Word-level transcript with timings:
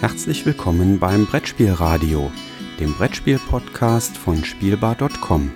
Herzlich 0.00 0.46
willkommen 0.46 1.00
beim 1.00 1.26
Brettspielradio, 1.26 2.30
dem 2.78 2.94
Brettspiel-Podcast 2.94 4.16
von 4.16 4.44
Spielbar.com. 4.44 5.50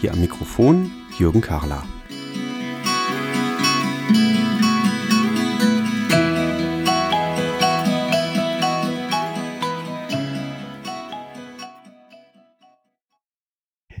Hier 0.00 0.12
am 0.12 0.20
Mikrofon 0.20 0.92
Jürgen 1.18 1.40
Karler. 1.40 1.82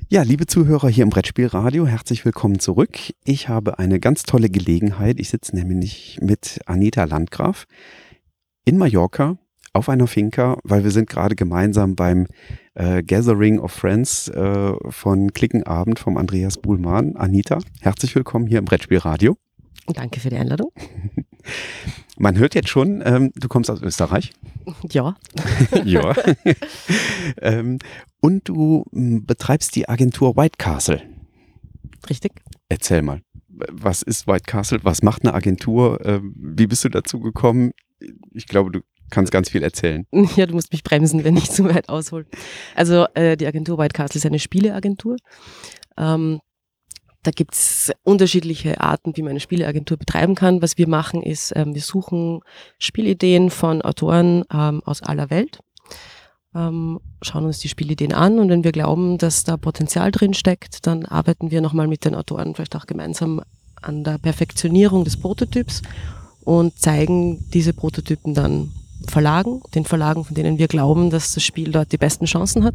Ja, 0.08 0.22
liebe 0.22 0.46
Zuhörer 0.46 0.88
hier 0.88 1.02
im 1.02 1.10
Brettspielradio, 1.10 1.88
herzlich 1.88 2.24
willkommen 2.24 2.60
zurück. 2.60 2.96
Ich 3.24 3.48
habe 3.48 3.80
eine 3.80 3.98
ganz 3.98 4.22
tolle 4.22 4.50
Gelegenheit. 4.50 5.18
Ich 5.18 5.30
sitze 5.30 5.56
nämlich 5.56 6.20
mit 6.22 6.60
Anita 6.66 7.02
Landgraf 7.02 7.66
in 8.64 8.78
Mallorca 8.78 9.36
auf 9.74 9.88
einer 9.88 10.06
Finca, 10.06 10.56
weil 10.62 10.84
wir 10.84 10.92
sind 10.92 11.10
gerade 11.10 11.34
gemeinsam 11.34 11.96
beim 11.96 12.26
äh, 12.74 13.02
Gathering 13.02 13.58
of 13.58 13.72
Friends 13.72 14.28
äh, 14.28 14.72
von 14.88 15.32
Klickenabend 15.32 15.98
vom 15.98 16.16
Andreas 16.16 16.58
Buhlmann. 16.58 17.16
Anita, 17.16 17.58
herzlich 17.80 18.14
willkommen 18.14 18.46
hier 18.46 18.60
im 18.60 18.64
Brettspielradio. 18.64 19.36
Danke 19.88 20.20
für 20.20 20.30
die 20.30 20.36
Einladung. 20.36 20.70
Man 22.16 22.38
hört 22.38 22.54
jetzt 22.54 22.68
schon, 22.68 23.02
ähm, 23.04 23.32
du 23.34 23.48
kommst 23.48 23.68
aus 23.68 23.82
Österreich. 23.82 24.32
Ja. 24.90 25.16
ja. 25.84 26.14
ähm, 27.42 27.80
und 28.20 28.48
du 28.48 28.84
betreibst 28.92 29.74
die 29.74 29.88
Agentur 29.88 30.36
White 30.36 30.56
Castle. 30.56 31.02
Richtig. 32.08 32.32
Erzähl 32.68 33.02
mal, 33.02 33.22
was 33.48 34.02
ist 34.02 34.28
White 34.28 34.44
Castle? 34.46 34.78
Was 34.84 35.02
macht 35.02 35.24
eine 35.24 35.34
Agentur? 35.34 35.98
Ähm, 36.04 36.32
wie 36.36 36.68
bist 36.68 36.84
du 36.84 36.88
dazu 36.88 37.18
gekommen? 37.18 37.72
Ich 38.32 38.46
glaube, 38.46 38.70
du 38.70 38.80
kannst 39.10 39.32
ganz 39.32 39.50
viel 39.50 39.62
erzählen. 39.62 40.06
Ja, 40.36 40.46
du 40.46 40.54
musst 40.54 40.72
mich 40.72 40.82
bremsen, 40.82 41.24
wenn 41.24 41.36
ich 41.36 41.50
zu 41.50 41.64
weit 41.64 41.88
aushole. 41.88 42.26
Also 42.74 43.06
äh, 43.14 43.36
die 43.36 43.46
Agentur 43.46 43.78
White 43.78 43.92
Castle 43.92 44.18
ist 44.18 44.26
eine 44.26 44.38
Spieleagentur. 44.38 45.16
Ähm, 45.96 46.40
da 47.24 47.30
gibt's 47.30 47.90
unterschiedliche 48.02 48.80
Arten, 48.80 49.16
wie 49.16 49.22
man 49.22 49.30
eine 49.30 49.40
Spieleagentur 49.40 49.96
betreiben 49.96 50.34
kann. 50.34 50.60
Was 50.60 50.76
wir 50.76 50.88
machen, 50.88 51.22
ist, 51.22 51.52
ähm, 51.56 51.74
wir 51.74 51.80
suchen 51.80 52.40
Spielideen 52.78 53.50
von 53.50 53.80
Autoren 53.82 54.44
ähm, 54.52 54.82
aus 54.84 55.02
aller 55.02 55.30
Welt, 55.30 55.60
ähm, 56.54 57.00
schauen 57.22 57.46
uns 57.46 57.58
die 57.58 57.68
Spielideen 57.68 58.12
an 58.12 58.38
und 58.38 58.50
wenn 58.50 58.62
wir 58.62 58.72
glauben, 58.72 59.18
dass 59.18 59.44
da 59.44 59.56
Potenzial 59.56 60.12
drin 60.12 60.34
steckt, 60.34 60.86
dann 60.86 61.06
arbeiten 61.06 61.50
wir 61.50 61.62
nochmal 61.62 61.88
mit 61.88 62.04
den 62.04 62.14
Autoren 62.14 62.54
vielleicht 62.54 62.76
auch 62.76 62.86
gemeinsam 62.86 63.40
an 63.80 64.04
der 64.04 64.18
Perfektionierung 64.18 65.04
des 65.04 65.18
Prototyps 65.18 65.82
und 66.44 66.78
zeigen 66.78 67.50
diese 67.50 67.72
Prototypen 67.72 68.34
dann 68.34 68.70
Verlagen, 69.14 69.62
den 69.76 69.84
Verlagen, 69.84 70.24
von 70.24 70.34
denen 70.34 70.58
wir 70.58 70.66
glauben, 70.66 71.08
dass 71.08 71.34
das 71.34 71.44
Spiel 71.44 71.70
dort 71.70 71.92
die 71.92 71.98
besten 71.98 72.24
Chancen 72.24 72.64
hat. 72.64 72.74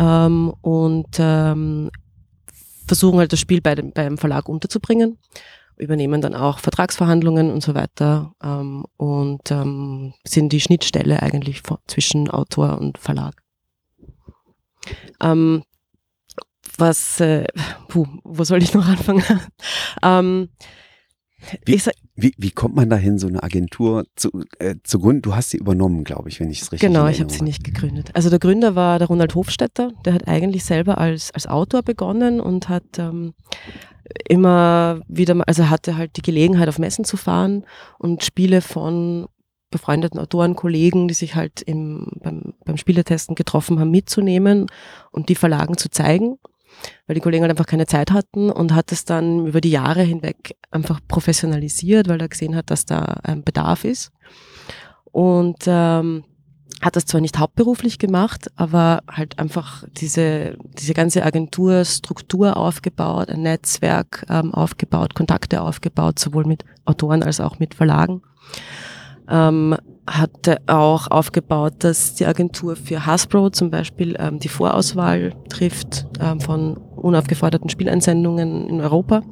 Ähm, 0.00 0.54
und 0.62 1.18
ähm, 1.18 1.90
versuchen 2.86 3.18
halt 3.18 3.34
das 3.34 3.40
Spiel 3.40 3.60
bei 3.60 3.74
dem, 3.74 3.92
beim 3.92 4.16
Verlag 4.16 4.48
unterzubringen, 4.48 5.18
übernehmen 5.76 6.22
dann 6.22 6.34
auch 6.34 6.60
Vertragsverhandlungen 6.60 7.50
und 7.50 7.62
so 7.62 7.74
weiter 7.74 8.32
ähm, 8.42 8.86
und 8.96 9.50
ähm, 9.50 10.14
sind 10.26 10.50
die 10.50 10.62
Schnittstelle 10.62 11.22
eigentlich 11.22 11.62
zwischen 11.86 12.30
Autor 12.30 12.78
und 12.78 12.96
Verlag. 12.96 13.34
Ähm, 15.20 15.62
was, 16.78 17.20
äh, 17.20 17.44
puh, 17.88 18.06
wo 18.24 18.44
soll 18.44 18.62
ich 18.62 18.72
noch 18.72 18.88
anfangen? 18.94 19.24
ähm, 20.02 20.48
Wie, 21.64 21.78
sag, 21.78 21.94
wie, 22.16 22.34
wie 22.36 22.50
kommt 22.50 22.74
man 22.74 22.90
dahin, 22.90 23.18
so 23.18 23.26
eine 23.26 23.42
Agentur 23.42 24.04
zu, 24.16 24.30
äh, 24.58 24.76
zu 24.82 24.98
gründen? 24.98 25.22
Du 25.22 25.34
hast 25.34 25.50
sie 25.50 25.56
übernommen, 25.56 26.04
glaube 26.04 26.28
ich, 26.28 26.40
wenn 26.40 26.50
ich 26.50 26.62
es 26.62 26.72
richtig 26.72 26.88
Genau, 26.88 27.06
ich 27.06 27.20
habe 27.20 27.32
sie 27.32 27.42
nicht 27.42 27.64
gegründet. 27.64 28.10
Also 28.14 28.28
der 28.28 28.38
Gründer 28.38 28.74
war 28.74 28.98
der 28.98 29.08
Ronald 29.08 29.34
Hofstetter, 29.34 29.92
der 30.04 30.14
hat 30.14 30.26
eigentlich 30.26 30.64
selber 30.64 30.98
als, 30.98 31.30
als 31.30 31.46
Autor 31.46 31.82
begonnen 31.82 32.40
und 32.40 32.68
hat 32.68 32.98
ähm, 32.98 33.34
immer 34.28 35.00
wieder 35.08 35.34
mal, 35.34 35.44
also 35.44 35.62
er 35.62 35.70
hatte 35.70 35.96
halt 35.96 36.16
die 36.16 36.22
Gelegenheit 36.22 36.68
auf 36.68 36.78
Messen 36.78 37.04
zu 37.04 37.16
fahren 37.16 37.64
und 37.98 38.24
Spiele 38.24 38.60
von 38.60 39.28
befreundeten 39.70 40.18
Autoren, 40.18 40.56
Kollegen, 40.56 41.08
die 41.08 41.14
sich 41.14 41.34
halt 41.34 41.62
im, 41.62 42.06
beim, 42.22 42.54
beim 42.64 42.78
Spieletesten 42.78 43.34
getroffen 43.34 43.78
haben, 43.78 43.90
mitzunehmen 43.90 44.66
und 45.10 45.28
die 45.28 45.34
Verlagen 45.34 45.76
zu 45.76 45.90
zeigen, 45.90 46.38
weil 47.06 47.14
die 47.14 47.20
Kollegen 47.20 47.42
halt 47.42 47.50
einfach 47.50 47.66
keine 47.66 47.86
Zeit 47.86 48.10
hatten 48.10 48.50
und 48.50 48.74
hat 48.74 48.92
es 48.92 49.04
dann 49.04 49.46
über 49.46 49.60
die 49.60 49.70
Jahre 49.70 50.02
hinweg 50.02 50.56
einfach 50.70 51.00
professionalisiert, 51.06 52.08
weil 52.08 52.20
er 52.20 52.28
gesehen 52.28 52.54
hat, 52.54 52.70
dass 52.70 52.84
da 52.84 53.00
ein 53.22 53.44
Bedarf 53.44 53.84
ist. 53.84 54.12
Und 55.10 55.64
ähm, 55.66 56.24
hat 56.80 56.96
das 56.96 57.06
zwar 57.06 57.20
nicht 57.20 57.38
hauptberuflich 57.38 57.98
gemacht, 57.98 58.50
aber 58.56 59.00
halt 59.10 59.38
einfach 59.38 59.84
diese, 59.96 60.56
diese 60.78 60.94
ganze 60.94 61.24
Agenturstruktur 61.24 62.56
aufgebaut, 62.56 63.30
ein 63.30 63.42
Netzwerk 63.42 64.24
ähm, 64.28 64.54
aufgebaut, 64.54 65.14
Kontakte 65.14 65.62
aufgebaut, 65.62 66.18
sowohl 66.18 66.44
mit 66.44 66.64
Autoren 66.84 67.22
als 67.22 67.40
auch 67.40 67.58
mit 67.58 67.74
Verlagen. 67.74 68.22
Ähm, 69.28 69.76
hatte 70.08 70.58
auch 70.66 71.10
aufgebaut, 71.10 71.74
dass 71.80 72.14
die 72.14 72.26
Agentur 72.26 72.76
für 72.76 73.04
Hasbro 73.04 73.50
zum 73.50 73.70
Beispiel 73.70 74.16
ähm, 74.18 74.38
die 74.38 74.48
Vorauswahl 74.48 75.34
trifft 75.48 76.06
ähm, 76.20 76.40
von 76.40 76.76
unaufgeforderten 76.96 77.70
Spieleinsendungen 77.70 78.68
in 78.68 78.80
Europa. 78.80 79.22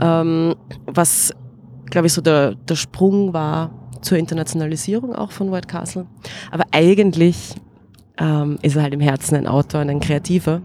Ähm, 0.00 0.54
was, 0.86 1.34
glaube 1.86 2.06
ich, 2.06 2.12
so 2.12 2.20
der, 2.20 2.54
der 2.54 2.76
Sprung 2.76 3.32
war 3.32 3.70
zur 4.00 4.18
Internationalisierung 4.18 5.14
auch 5.14 5.32
von 5.32 5.52
White 5.52 5.66
Castle. 5.66 6.06
Aber 6.50 6.64
eigentlich 6.72 7.54
ähm, 8.18 8.58
ist 8.62 8.76
er 8.76 8.82
halt 8.82 8.94
im 8.94 9.00
Herzen 9.00 9.36
ein 9.36 9.46
Autor 9.46 9.80
und 9.82 9.90
ein 9.90 10.00
Kreativer 10.00 10.62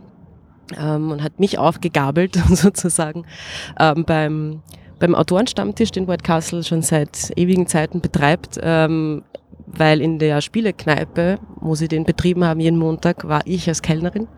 ähm, 0.78 1.12
und 1.12 1.24
hat 1.24 1.40
mich 1.40 1.58
aufgegabelt 1.58 2.36
sozusagen 2.50 3.25
ähm, 3.80 4.06
beim, 4.06 4.62
beim 5.03 5.16
Autorenstammtisch, 5.16 5.91
den 5.91 6.08
White 6.08 6.24
Castle 6.24 6.64
schon 6.64 6.81
seit 6.81 7.34
ewigen 7.36 7.68
Zeiten 7.68 8.00
betreibt, 8.00 8.58
ähm, 8.64 9.24
weil 9.68 10.00
in 10.00 10.18
der 10.18 10.40
Spielekneipe, 10.40 11.40
wo 11.59 11.75
sie 11.75 11.90
den 11.90 12.06
betrieben 12.06 12.46
haben, 12.46 12.62
jeden 12.62 12.80
Montag, 12.80 13.28
war 13.28 13.42
ich 13.44 13.68
als 13.68 13.81
Kellnerin. 13.81 14.30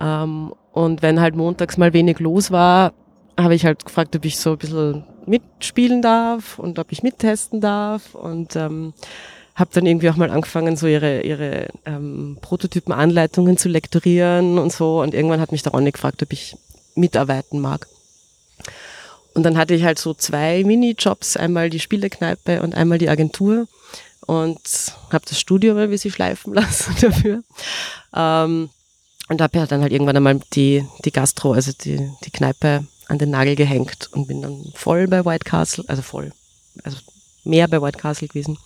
Ähm, 0.00 0.54
und 0.72 1.02
wenn 1.02 1.20
halt 1.20 1.36
montags 1.36 1.76
mal 1.76 1.92
wenig 1.92 2.18
los 2.18 2.50
war, 2.50 2.94
habe 3.38 3.54
ich 3.54 3.66
halt 3.66 3.84
gefragt, 3.84 4.16
ob 4.16 4.24
ich 4.24 4.38
so 4.38 4.52
ein 4.52 4.56
bisschen 4.56 5.04
mitspielen 5.26 6.00
darf 6.00 6.58
und 6.58 6.78
ob 6.78 6.90
ich 6.90 7.02
mittesten 7.02 7.60
darf 7.60 8.14
und 8.14 8.56
ähm, 8.56 8.94
habe 9.54 9.70
dann 9.74 9.84
irgendwie 9.84 10.08
auch 10.08 10.16
mal 10.16 10.30
angefangen, 10.30 10.76
so 10.76 10.86
ihre, 10.86 11.20
ihre 11.20 11.66
ähm, 11.84 12.38
Prototypenanleitungen 12.40 13.58
zu 13.58 13.68
lektorieren 13.68 14.56
und 14.58 14.72
so 14.72 15.02
und 15.02 15.12
irgendwann 15.12 15.42
hat 15.42 15.52
mich 15.52 15.62
der 15.62 15.72
Ronny 15.72 15.90
gefragt, 15.90 16.22
ob 16.22 16.32
ich 16.32 16.56
mitarbeiten 16.94 17.60
mag. 17.60 17.86
Und 19.34 19.44
dann 19.44 19.56
hatte 19.56 19.74
ich 19.74 19.84
halt 19.84 19.98
so 19.98 20.14
zwei 20.14 20.62
Minijobs, 20.64 21.36
einmal 21.36 21.70
die 21.70 21.80
Spielekneipe 21.80 22.62
und 22.62 22.74
einmal 22.74 22.98
die 22.98 23.08
Agentur 23.08 23.66
und 24.26 24.60
habe 25.10 25.24
das 25.28 25.40
Studio 25.40 25.74
mal 25.74 25.84
ein 25.84 25.90
bisschen 25.90 26.12
schleifen 26.12 26.54
lassen 26.54 26.94
dafür. 27.00 27.42
Ähm, 28.14 28.70
und 29.28 29.40
habe 29.40 29.58
ja 29.58 29.66
dann 29.66 29.80
halt 29.80 29.92
irgendwann 29.92 30.16
einmal 30.16 30.40
die, 30.52 30.84
die 31.04 31.12
Gastro, 31.12 31.52
also 31.52 31.72
die, 31.72 32.10
die 32.24 32.30
Kneipe 32.30 32.86
an 33.08 33.18
den 33.18 33.30
Nagel 33.30 33.56
gehängt 33.56 34.08
und 34.12 34.26
bin 34.26 34.42
dann 34.42 34.72
voll 34.74 35.06
bei 35.08 35.24
White 35.24 35.44
Castle, 35.44 35.84
also 35.88 36.02
voll, 36.02 36.32
also 36.84 36.98
mehr 37.44 37.68
bei 37.68 37.80
White 37.80 37.98
Castle 37.98 38.28
gewesen. 38.28 38.58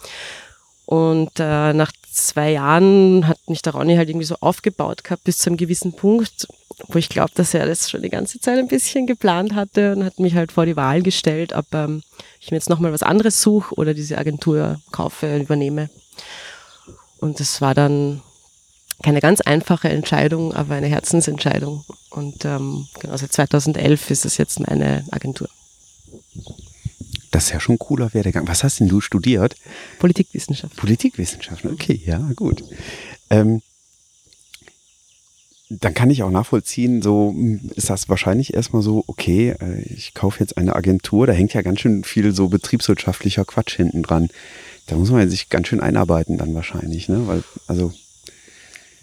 Und 0.86 1.38
äh, 1.38 1.72
nach 1.72 1.92
zwei 2.16 2.52
Jahren 2.52 3.26
hat 3.26 3.38
mich 3.48 3.62
der 3.62 3.74
Ronny 3.74 3.96
halt 3.96 4.08
irgendwie 4.08 4.26
so 4.26 4.36
aufgebaut 4.40 5.04
gehabt 5.04 5.24
bis 5.24 5.38
zu 5.38 5.50
einem 5.50 5.56
gewissen 5.56 5.92
Punkt, 5.92 6.48
wo 6.88 6.98
ich 6.98 7.08
glaube, 7.08 7.32
dass 7.34 7.54
er 7.54 7.66
das 7.66 7.90
schon 7.90 8.02
die 8.02 8.10
ganze 8.10 8.40
Zeit 8.40 8.58
ein 8.58 8.68
bisschen 8.68 9.06
geplant 9.06 9.54
hatte 9.54 9.94
und 9.94 10.04
hat 10.04 10.18
mich 10.18 10.34
halt 10.34 10.52
vor 10.52 10.66
die 10.66 10.76
Wahl 10.76 11.02
gestellt, 11.02 11.52
ob 11.52 11.66
ähm, 11.72 12.02
ich 12.40 12.50
mir 12.50 12.56
jetzt 12.56 12.68
nochmal 12.68 12.92
was 12.92 13.02
anderes 13.02 13.40
suche 13.40 13.74
oder 13.76 13.94
diese 13.94 14.18
Agentur 14.18 14.80
kaufe, 14.92 15.36
übernehme. 15.36 15.88
Und 17.18 17.40
das 17.40 17.60
war 17.60 17.74
dann 17.74 18.22
keine 19.02 19.20
ganz 19.20 19.40
einfache 19.40 19.88
Entscheidung, 19.88 20.54
aber 20.54 20.74
eine 20.74 20.86
Herzensentscheidung. 20.86 21.84
Und 22.10 22.44
ähm, 22.44 22.86
genau, 23.00 23.16
seit 23.16 23.32
2011 23.32 24.10
ist 24.10 24.24
es 24.24 24.38
jetzt 24.38 24.60
meine 24.60 25.04
Agentur. 25.10 25.48
Das 27.36 27.44
ist 27.44 27.52
ja 27.52 27.60
schon 27.60 27.74
ein 27.74 27.78
cooler 27.78 28.14
Werdegang. 28.14 28.48
Was 28.48 28.64
hast 28.64 28.80
denn 28.80 28.88
du 28.88 29.02
studiert? 29.02 29.56
Politikwissenschaft. 29.98 30.74
Politikwissenschaften, 30.74 31.70
okay, 31.70 32.00
ja, 32.02 32.16
gut. 32.34 32.64
Ähm, 33.28 33.60
dann 35.68 35.92
kann 35.92 36.08
ich 36.08 36.22
auch 36.22 36.30
nachvollziehen, 36.30 37.02
so 37.02 37.34
hm, 37.36 37.72
ist 37.74 37.90
das 37.90 38.08
wahrscheinlich 38.08 38.54
erstmal 38.54 38.80
so, 38.80 39.04
okay, 39.06 39.54
äh, 39.60 39.82
ich 39.82 40.14
kaufe 40.14 40.40
jetzt 40.40 40.56
eine 40.56 40.74
Agentur, 40.74 41.26
da 41.26 41.34
hängt 41.34 41.52
ja 41.52 41.60
ganz 41.60 41.80
schön 41.80 42.04
viel 42.04 42.34
so 42.34 42.48
betriebswirtschaftlicher 42.48 43.44
Quatsch 43.44 43.76
hinten 43.76 44.02
dran. 44.02 44.30
Da 44.86 44.96
muss 44.96 45.10
man 45.10 45.28
sich 45.28 45.50
ganz 45.50 45.68
schön 45.68 45.80
einarbeiten 45.80 46.38
dann 46.38 46.54
wahrscheinlich, 46.54 47.10
ne? 47.10 47.26
Weil, 47.26 47.44
also, 47.66 47.92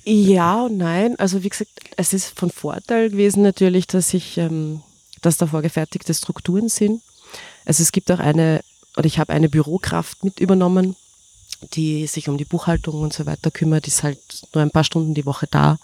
Ja 0.06 0.64
und 0.64 0.78
nein. 0.78 1.20
Also 1.20 1.44
wie 1.44 1.50
gesagt, 1.50 1.70
es 1.98 2.14
ist 2.14 2.40
von 2.40 2.50
Vorteil 2.50 3.12
gewesen 3.12 3.44
natürlich, 3.44 3.86
dass 3.86 4.12
ich, 4.16 4.40
ähm, 4.40 4.82
dass 5.22 5.38
da 5.38 5.46
vorgefertigte 5.46 6.16
Strukturen 6.16 6.68
sind. 6.68 7.00
Also 7.66 7.82
es 7.84 7.92
gibt 7.92 8.12
auch 8.12 8.20
eine, 8.20 8.62
oder 8.98 9.06
ich 9.06 9.20
habe 9.20 9.34
eine 9.34 9.50
Bürokraft 9.50 10.24
mit 10.24 10.40
übernommen, 10.40 10.96
die 11.74 12.08
sich 12.08 12.30
um 12.30 12.38
die 12.38 12.46
Buchhaltung 12.46 13.02
und 13.02 13.14
so 13.14 13.26
weiter 13.26 13.52
kümmert, 13.52 13.88
ist 13.88 14.04
halt 14.04 14.20
nur 14.54 14.62
ein 14.62 14.72
paar 14.72 14.84
Stunden 14.84 15.14
die 15.14 15.26
Woche 15.26 15.48
da. 15.50 15.78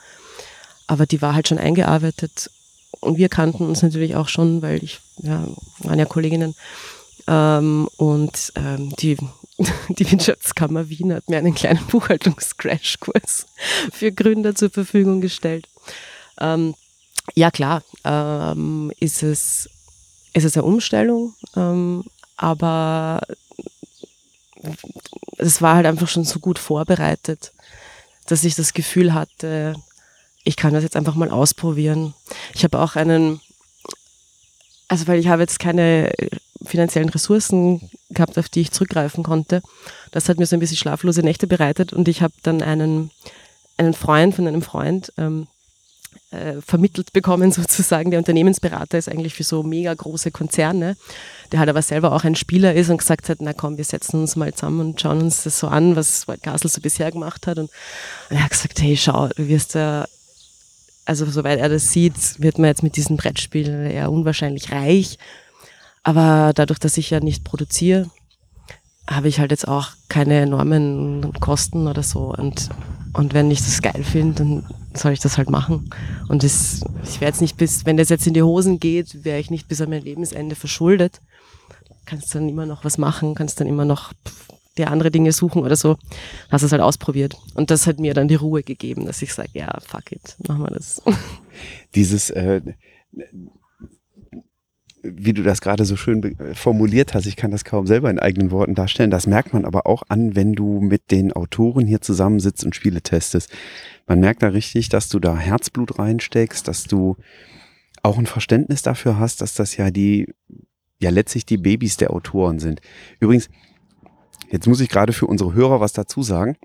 Aber 0.87 1.05
die 1.05 1.21
war 1.21 1.33
halt 1.33 1.47
schon 1.47 1.59
eingearbeitet 1.59 2.49
und 2.99 3.17
wir 3.17 3.29
kannten 3.29 3.65
uns 3.65 3.81
natürlich 3.81 4.15
auch 4.15 4.27
schon, 4.27 4.61
weil 4.61 4.83
ich, 4.83 4.99
ja, 5.21 5.47
waren 5.79 5.99
ja 5.99 6.05
Kolleginnen. 6.05 6.55
Ähm, 7.27 7.87
und 7.97 8.51
ähm, 8.55 8.93
die, 8.97 9.17
die 9.89 10.11
Wirtschaftskammer 10.11 10.89
Wien 10.89 11.13
hat 11.13 11.29
mir 11.29 11.37
einen 11.37 11.55
kleinen 11.55 11.85
Buchhaltungs-Crashkurs 11.87 13.45
für 13.91 14.11
Gründer 14.11 14.55
zur 14.55 14.69
Verfügung 14.69 15.21
gestellt. 15.21 15.67
Ähm, 16.39 16.73
ja, 17.35 17.51
klar, 17.51 17.83
ähm, 18.03 18.91
ist, 18.99 19.23
es, 19.23 19.69
ist 20.33 20.45
es 20.45 20.55
eine 20.55 20.65
Umstellung, 20.65 21.33
ähm, 21.55 22.03
aber 22.37 23.21
es 25.37 25.61
war 25.61 25.75
halt 25.75 25.85
einfach 25.85 26.07
schon 26.07 26.25
so 26.25 26.39
gut 26.39 26.59
vorbereitet, 26.59 27.53
dass 28.27 28.43
ich 28.43 28.55
das 28.55 28.73
Gefühl 28.73 29.13
hatte, 29.13 29.75
ich 30.43 30.55
kann 30.55 30.73
das 30.73 30.83
jetzt 30.83 30.95
einfach 30.95 31.15
mal 31.15 31.29
ausprobieren. 31.31 32.13
Ich 32.53 32.63
habe 32.63 32.79
auch 32.79 32.95
einen, 32.95 33.41
also 34.87 35.07
weil 35.07 35.19
ich 35.19 35.27
habe 35.27 35.41
jetzt 35.41 35.59
keine 35.59 36.11
finanziellen 36.65 37.09
Ressourcen 37.09 37.89
gehabt, 38.09 38.37
auf 38.37 38.49
die 38.49 38.61
ich 38.61 38.71
zurückgreifen 38.71 39.23
konnte. 39.23 39.61
Das 40.11 40.27
hat 40.27 40.37
mir 40.37 40.45
so 40.45 40.55
ein 40.55 40.59
bisschen 40.59 40.77
schlaflose 40.77 41.21
Nächte 41.21 41.47
bereitet 41.47 41.93
und 41.93 42.07
ich 42.07 42.21
habe 42.21 42.33
dann 42.43 42.61
einen, 42.61 43.11
einen 43.77 43.93
Freund 43.93 44.35
von 44.35 44.47
einem 44.47 44.61
Freund 44.61 45.13
ähm, 45.17 45.47
äh, 46.31 46.61
vermittelt 46.61 47.13
bekommen, 47.13 47.51
sozusagen. 47.53 48.11
Der 48.11 48.19
Unternehmensberater 48.19 48.97
ist 48.97 49.09
eigentlich 49.09 49.33
für 49.33 49.43
so 49.43 49.63
mega 49.63 49.93
große 49.93 50.31
Konzerne, 50.31 50.95
der 51.51 51.59
halt 51.59 51.69
aber 51.69 51.81
selber 51.81 52.13
auch 52.13 52.23
ein 52.23 52.35
Spieler 52.35 52.73
ist 52.73 52.89
und 52.89 52.97
gesagt 52.97 53.29
hat, 53.29 53.37
na 53.41 53.53
komm, 53.53 53.77
wir 53.77 53.85
setzen 53.85 54.21
uns 54.21 54.35
mal 54.35 54.53
zusammen 54.53 54.81
und 54.81 55.01
schauen 55.01 55.21
uns 55.21 55.43
das 55.43 55.59
so 55.59 55.67
an, 55.67 55.95
was 55.95 56.27
White 56.27 56.41
Castle 56.41 56.69
so 56.69 56.81
bisher 56.81 57.11
gemacht 57.11 57.47
hat. 57.47 57.57
Und, 57.57 57.69
er 58.29 58.43
hat 58.43 58.51
gesagt, 58.51 58.81
hey, 58.81 58.95
schau, 58.95 59.27
du 59.29 59.47
wirst 59.47 59.75
ja 59.75 60.05
also 61.09 61.25
soweit 61.25 61.57
er 61.57 61.69
das 61.69 61.91
sieht, 61.91 62.39
wird 62.39 62.59
man 62.59 62.67
jetzt 62.67 62.83
mit 62.83 62.95
diesen 62.95 63.17
Brettspielen 63.17 63.89
eher 63.89 64.11
unwahrscheinlich 64.11 64.71
reich. 64.71 65.17
Aber 66.03 66.51
dadurch, 66.53 66.77
dass 66.77 66.97
ich 66.97 67.09
ja 67.09 67.19
nicht 67.19 67.43
produziere, 67.43 68.11
habe 69.09 69.27
ich 69.27 69.39
halt 69.39 69.49
jetzt 69.49 69.67
auch 69.67 69.89
keine 70.07 70.41
enormen 70.41 71.33
Kosten 71.39 71.87
oder 71.87 72.03
so. 72.03 72.31
Und, 72.35 72.69
und 73.13 73.33
wenn 73.33 73.49
ich 73.49 73.57
das 73.57 73.81
geil 73.81 74.03
finde, 74.03 74.35
dann 74.35 74.65
soll 74.99 75.13
ich 75.13 75.19
das 75.19 75.37
halt 75.37 75.49
machen. 75.49 75.89
Und 76.27 76.43
das, 76.43 76.83
ich 77.03 77.21
werde 77.21 77.33
jetzt 77.33 77.41
nicht 77.41 77.57
bis, 77.57 77.85
wenn 77.85 77.97
das 77.97 78.09
jetzt 78.09 78.27
in 78.27 78.33
die 78.33 78.43
Hosen 78.43 78.79
geht, 78.79 79.23
wäre 79.23 79.39
ich 79.39 79.49
nicht 79.49 79.67
bis 79.67 79.81
an 79.81 79.89
mein 79.89 80.03
Lebensende 80.03 80.55
verschuldet. 80.55 81.21
Kannst 82.05 82.33
dann 82.33 82.49
immer 82.49 82.65
noch 82.65 82.85
was 82.85 82.97
machen, 82.97 83.35
kannst 83.35 83.59
dann 83.59 83.67
immer 83.67 83.85
noch 83.85 84.13
dir 84.77 84.89
andere 84.89 85.11
Dinge 85.11 85.31
suchen 85.31 85.63
oder 85.63 85.75
so. 85.75 85.97
Hast 86.49 86.63
es 86.63 86.71
halt 86.71 86.81
ausprobiert. 86.81 87.35
Und 87.53 87.71
das 87.71 87.87
hat 87.87 87.99
mir 87.99 88.13
dann 88.13 88.27
die 88.27 88.35
Ruhe 88.35 88.63
gegeben, 88.63 89.05
dass 89.05 89.21
ich 89.21 89.33
sage, 89.33 89.49
ja, 89.53 89.77
fuck 89.85 90.11
it, 90.11 90.35
machen 90.47 90.61
wir 90.61 90.71
das. 90.71 91.01
Dieses, 91.95 92.29
äh, 92.31 92.61
wie 95.01 95.33
du 95.33 95.43
das 95.43 95.61
gerade 95.61 95.85
so 95.85 95.95
schön 95.95 96.35
formuliert 96.53 97.13
hast, 97.13 97.25
ich 97.25 97.35
kann 97.35 97.51
das 97.51 97.63
kaum 97.63 97.87
selber 97.87 98.09
in 98.09 98.19
eigenen 98.19 98.51
Worten 98.51 98.75
darstellen, 98.75 99.11
das 99.11 99.27
merkt 99.27 99.53
man 99.53 99.65
aber 99.65 99.87
auch 99.87 100.03
an, 100.09 100.35
wenn 100.35 100.53
du 100.53 100.81
mit 100.81 101.11
den 101.11 101.31
Autoren 101.33 101.87
hier 101.87 102.01
zusammensitzt 102.01 102.65
und 102.65 102.75
Spiele 102.75 103.01
testest. 103.01 103.51
Man 104.07 104.19
merkt 104.19 104.43
da 104.43 104.49
richtig, 104.49 104.89
dass 104.89 105.09
du 105.09 105.19
da 105.19 105.37
Herzblut 105.37 105.99
reinsteckst, 105.99 106.67
dass 106.67 106.83
du 106.83 107.15
auch 108.03 108.17
ein 108.17 108.25
Verständnis 108.25 108.81
dafür 108.81 109.19
hast, 109.19 109.41
dass 109.41 109.53
das 109.53 109.77
ja 109.77 109.91
die, 109.91 110.33
ja 111.01 111.09
letztlich 111.09 111.45
die 111.45 111.57
Babys 111.57 111.97
der 111.97 112.11
Autoren 112.11 112.59
sind. 112.59 112.81
Übrigens, 113.19 113.49
Jetzt 114.51 114.67
muss 114.67 114.81
ich 114.81 114.89
gerade 114.89 115.13
für 115.13 115.27
unsere 115.27 115.53
Hörer 115.53 115.79
was 115.79 115.93
dazu 115.93 116.23
sagen. 116.23 116.57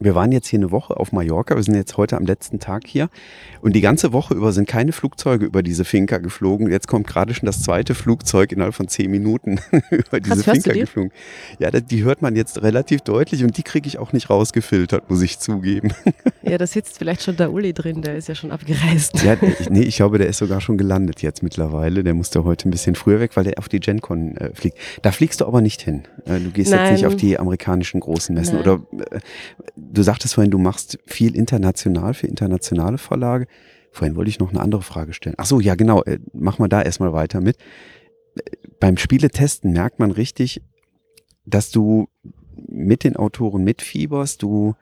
Wir 0.00 0.14
waren 0.14 0.32
jetzt 0.32 0.48
hier 0.48 0.58
eine 0.58 0.70
Woche 0.70 0.96
auf 0.96 1.12
Mallorca. 1.12 1.54
Wir 1.54 1.62
sind 1.62 1.74
jetzt 1.74 1.96
heute 1.96 2.16
am 2.16 2.24
letzten 2.24 2.58
Tag 2.58 2.86
hier. 2.86 3.08
Und 3.60 3.74
die 3.74 3.80
ganze 3.80 4.12
Woche 4.12 4.34
über 4.34 4.52
sind 4.52 4.66
keine 4.66 4.92
Flugzeuge 4.92 5.44
über 5.44 5.62
diese 5.62 5.84
Finca 5.84 6.18
geflogen. 6.18 6.70
Jetzt 6.70 6.88
kommt 6.88 7.06
gerade 7.06 7.34
schon 7.34 7.46
das 7.46 7.62
zweite 7.62 7.94
Flugzeug 7.94 8.52
innerhalb 8.52 8.74
von 8.74 8.88
zehn 8.88 9.10
Minuten 9.10 9.60
über 9.90 10.18
diese 10.18 10.46
Was, 10.46 10.54
Finca 10.54 10.72
geflogen. 10.72 11.12
Ja, 11.58 11.70
die 11.70 12.02
hört 12.02 12.22
man 12.22 12.34
jetzt 12.34 12.62
relativ 12.62 13.02
deutlich 13.02 13.44
und 13.44 13.56
die 13.56 13.62
kriege 13.62 13.86
ich 13.86 13.98
auch 13.98 14.12
nicht 14.12 14.30
rausgefiltert, 14.30 15.08
muss 15.08 15.22
ich 15.22 15.38
zugeben. 15.38 15.92
Ja, 16.44 16.58
da 16.58 16.66
sitzt 16.66 16.98
vielleicht 16.98 17.22
schon 17.22 17.36
der 17.36 17.52
Uli 17.52 17.72
drin, 17.72 18.02
der 18.02 18.16
ist 18.16 18.26
ja 18.26 18.34
schon 18.34 18.50
abgereist. 18.50 19.22
Ja, 19.22 19.36
ich, 19.40 19.70
nee, 19.70 19.82
ich 19.82 19.96
glaube, 19.96 20.18
der 20.18 20.26
ist 20.26 20.38
sogar 20.38 20.60
schon 20.60 20.76
gelandet 20.76 21.22
jetzt 21.22 21.40
mittlerweile. 21.40 22.02
Der 22.02 22.14
musste 22.14 22.42
heute 22.42 22.68
ein 22.68 22.72
bisschen 22.72 22.96
früher 22.96 23.20
weg, 23.20 23.36
weil 23.36 23.44
der 23.44 23.58
auf 23.58 23.68
die 23.68 23.78
GenCon 23.78 24.36
äh, 24.36 24.50
fliegt. 24.52 24.76
Da 25.02 25.12
fliegst 25.12 25.40
du 25.40 25.46
aber 25.46 25.60
nicht 25.60 25.82
hin. 25.82 26.02
Äh, 26.24 26.40
du 26.40 26.50
gehst 26.50 26.72
Nein. 26.72 26.80
jetzt 26.80 26.92
nicht 26.94 27.06
auf 27.06 27.14
die 27.14 27.38
amerikanischen 27.38 28.00
großen 28.00 28.34
Messen. 28.34 28.56
Nein. 28.56 28.62
Oder 28.62 28.82
äh, 29.12 29.20
du 29.92 30.02
sagtest 30.02 30.34
vorhin, 30.34 30.50
du 30.50 30.58
machst 30.58 30.98
viel 31.06 31.36
international 31.36 32.14
für 32.14 32.26
internationale 32.26 32.98
Verlage. 32.98 33.46
Vorhin 33.92 34.16
wollte 34.16 34.30
ich 34.30 34.38
noch 34.38 34.50
eine 34.50 34.60
andere 34.60 34.82
Frage 34.82 35.12
stellen. 35.12 35.36
Ach 35.38 35.46
so, 35.46 35.60
ja 35.60 35.74
genau, 35.74 36.02
äh, 36.04 36.18
mach 36.32 36.58
mal 36.58 36.68
da 36.68 36.82
erstmal 36.82 37.12
weiter 37.12 37.40
mit. 37.40 37.58
Beim 38.80 38.96
Spieletesten 38.96 39.72
merkt 39.72 39.98
man 39.98 40.10
richtig, 40.10 40.62
dass 41.44 41.70
du 41.70 42.08
mit 42.54 43.04
den 43.04 43.16
Autoren 43.16 43.64
mitfieberst, 43.64 44.42
du 44.42 44.74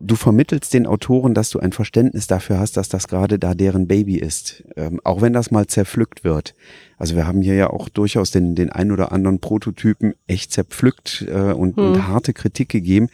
du 0.00 0.16
vermittelst 0.16 0.74
den 0.74 0.86
Autoren, 0.86 1.34
dass 1.34 1.50
du 1.50 1.58
ein 1.58 1.72
Verständnis 1.72 2.26
dafür 2.26 2.58
hast, 2.58 2.76
dass 2.76 2.88
das 2.88 3.08
gerade 3.08 3.38
da 3.38 3.54
deren 3.54 3.86
Baby 3.86 4.16
ist. 4.16 4.64
Ähm, 4.76 5.00
auch 5.04 5.20
wenn 5.20 5.32
das 5.32 5.50
mal 5.50 5.66
zerpflückt 5.66 6.24
wird. 6.24 6.54
Also 6.98 7.16
wir 7.16 7.26
haben 7.26 7.42
hier 7.42 7.54
ja 7.54 7.70
auch 7.70 7.88
durchaus 7.88 8.30
den, 8.30 8.54
den 8.54 8.70
ein 8.70 8.92
oder 8.92 9.12
anderen 9.12 9.40
Prototypen 9.40 10.14
echt 10.26 10.52
zerpflückt 10.52 11.26
äh, 11.28 11.52
und, 11.52 11.76
hm. 11.76 11.84
und 11.84 12.06
harte 12.06 12.32
Kritik 12.32 12.68
gegeben. 12.68 13.08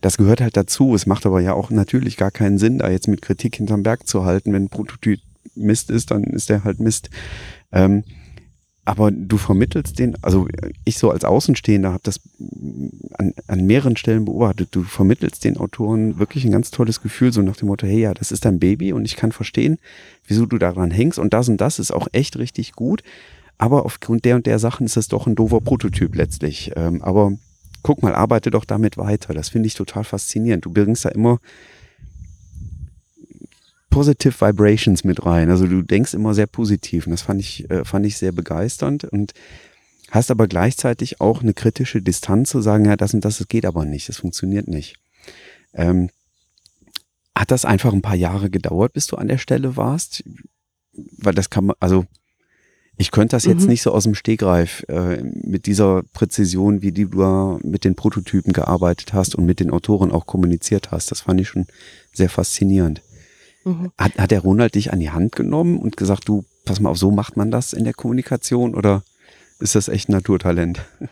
Das 0.00 0.16
gehört 0.16 0.40
halt 0.40 0.56
dazu. 0.56 0.94
Es 0.94 1.06
macht 1.06 1.26
aber 1.26 1.40
ja 1.40 1.54
auch 1.54 1.70
natürlich 1.70 2.16
gar 2.16 2.30
keinen 2.30 2.58
Sinn, 2.58 2.78
da 2.78 2.90
jetzt 2.90 3.08
mit 3.08 3.22
Kritik 3.22 3.56
hinterm 3.56 3.82
Berg 3.82 4.06
zu 4.06 4.24
halten. 4.24 4.52
Wenn 4.52 4.64
ein 4.64 4.68
Prototyp 4.68 5.20
Mist 5.54 5.90
ist, 5.90 6.10
dann 6.10 6.24
ist 6.24 6.50
der 6.50 6.64
halt 6.64 6.78
Mist. 6.78 7.10
Ähm, 7.72 8.04
aber 8.88 9.10
du 9.10 9.36
vermittelst 9.36 9.98
den, 9.98 10.16
also 10.22 10.48
ich 10.86 10.96
so 10.96 11.10
als 11.10 11.22
Außenstehender 11.22 11.92
habe 11.92 12.00
das 12.04 12.20
an, 13.18 13.34
an 13.46 13.66
mehreren 13.66 13.98
Stellen 13.98 14.24
beobachtet, 14.24 14.70
du 14.70 14.82
vermittelst 14.82 15.44
den 15.44 15.58
Autoren 15.58 16.18
wirklich 16.18 16.46
ein 16.46 16.52
ganz 16.52 16.70
tolles 16.70 17.02
Gefühl, 17.02 17.30
so 17.30 17.42
nach 17.42 17.56
dem 17.56 17.68
Motto, 17.68 17.86
hey 17.86 18.00
ja, 18.00 18.14
das 18.14 18.32
ist 18.32 18.46
dein 18.46 18.58
Baby 18.58 18.94
und 18.94 19.04
ich 19.04 19.16
kann 19.16 19.30
verstehen, 19.30 19.78
wieso 20.26 20.46
du 20.46 20.56
daran 20.56 20.90
hängst 20.90 21.18
und 21.18 21.34
das 21.34 21.50
und 21.50 21.60
das 21.60 21.78
ist 21.78 21.90
auch 21.90 22.08
echt 22.12 22.38
richtig 22.38 22.72
gut, 22.72 23.02
aber 23.58 23.84
aufgrund 23.84 24.24
der 24.24 24.36
und 24.36 24.46
der 24.46 24.58
Sachen 24.58 24.86
ist 24.86 24.96
es 24.96 25.08
doch 25.08 25.26
ein 25.26 25.34
doofer 25.34 25.60
Prototyp 25.60 26.14
letztlich. 26.14 26.72
Ähm, 26.74 27.02
aber 27.02 27.32
guck 27.82 28.02
mal, 28.02 28.14
arbeite 28.14 28.50
doch 28.50 28.64
damit 28.64 28.96
weiter, 28.96 29.34
das 29.34 29.50
finde 29.50 29.66
ich 29.66 29.74
total 29.74 30.04
faszinierend. 30.04 30.64
Du 30.64 30.72
bringst 30.72 31.04
da 31.04 31.10
immer 31.10 31.40
Positive 33.90 34.40
Vibrations 34.40 35.04
mit 35.04 35.24
rein. 35.24 35.50
Also 35.50 35.66
du 35.66 35.82
denkst 35.82 36.14
immer 36.14 36.34
sehr 36.34 36.46
positiv 36.46 37.06
und 37.06 37.12
das 37.12 37.22
fand 37.22 37.40
ich, 37.40 37.70
äh, 37.70 37.84
fand 37.84 38.06
ich 38.06 38.18
sehr 38.18 38.32
begeisternd 38.32 39.04
und 39.04 39.32
hast 40.10 40.30
aber 40.30 40.46
gleichzeitig 40.46 41.20
auch 41.20 41.42
eine 41.42 41.54
kritische 41.54 42.02
Distanz 42.02 42.50
zu 42.50 42.60
sagen, 42.60 42.84
ja, 42.84 42.96
das 42.96 43.14
und 43.14 43.24
das, 43.24 43.38
das 43.38 43.48
geht 43.48 43.66
aber 43.66 43.84
nicht, 43.84 44.08
das 44.08 44.18
funktioniert 44.18 44.68
nicht. 44.68 44.96
Ähm, 45.74 46.10
hat 47.34 47.50
das 47.50 47.64
einfach 47.64 47.92
ein 47.92 48.02
paar 48.02 48.16
Jahre 48.16 48.50
gedauert, 48.50 48.92
bis 48.92 49.06
du 49.06 49.16
an 49.16 49.28
der 49.28 49.38
Stelle 49.38 49.76
warst? 49.76 50.24
Weil 50.92 51.34
das 51.34 51.50
kann 51.50 51.66
man, 51.66 51.76
also 51.78 52.04
ich 52.96 53.12
könnte 53.12 53.36
das 53.36 53.44
jetzt 53.44 53.62
mhm. 53.62 53.68
nicht 53.68 53.82
so 53.82 53.92
aus 53.92 54.02
dem 54.02 54.16
Stegreif 54.16 54.84
äh, 54.88 55.22
mit 55.22 55.66
dieser 55.66 56.02
Präzision, 56.02 56.82
wie 56.82 56.90
die 56.90 57.08
du 57.08 57.60
mit 57.62 57.84
den 57.84 57.94
Prototypen 57.94 58.52
gearbeitet 58.52 59.12
hast 59.12 59.36
und 59.36 59.46
mit 59.46 59.60
den 59.60 59.70
Autoren 59.70 60.10
auch 60.10 60.26
kommuniziert 60.26 60.90
hast. 60.90 61.12
Das 61.12 61.20
fand 61.20 61.40
ich 61.40 61.48
schon 61.48 61.66
sehr 62.12 62.28
faszinierend. 62.28 63.02
Mhm. 63.68 63.92
Hat, 63.98 64.16
hat 64.16 64.30
der 64.30 64.40
Ronald 64.40 64.74
dich 64.74 64.92
an 64.92 65.00
die 65.00 65.10
Hand 65.10 65.36
genommen 65.36 65.78
und 65.78 65.96
gesagt, 65.96 66.28
du, 66.28 66.44
pass 66.64 66.80
mal 66.80 66.90
auf, 66.90 66.98
so 66.98 67.10
macht 67.10 67.36
man 67.36 67.50
das 67.50 67.72
in 67.72 67.84
der 67.84 67.94
Kommunikation 67.94 68.74
oder 68.74 69.02
ist 69.58 69.74
das 69.74 69.88
echt 69.88 70.08
ein 70.08 70.12
Naturtalent? 70.12 70.80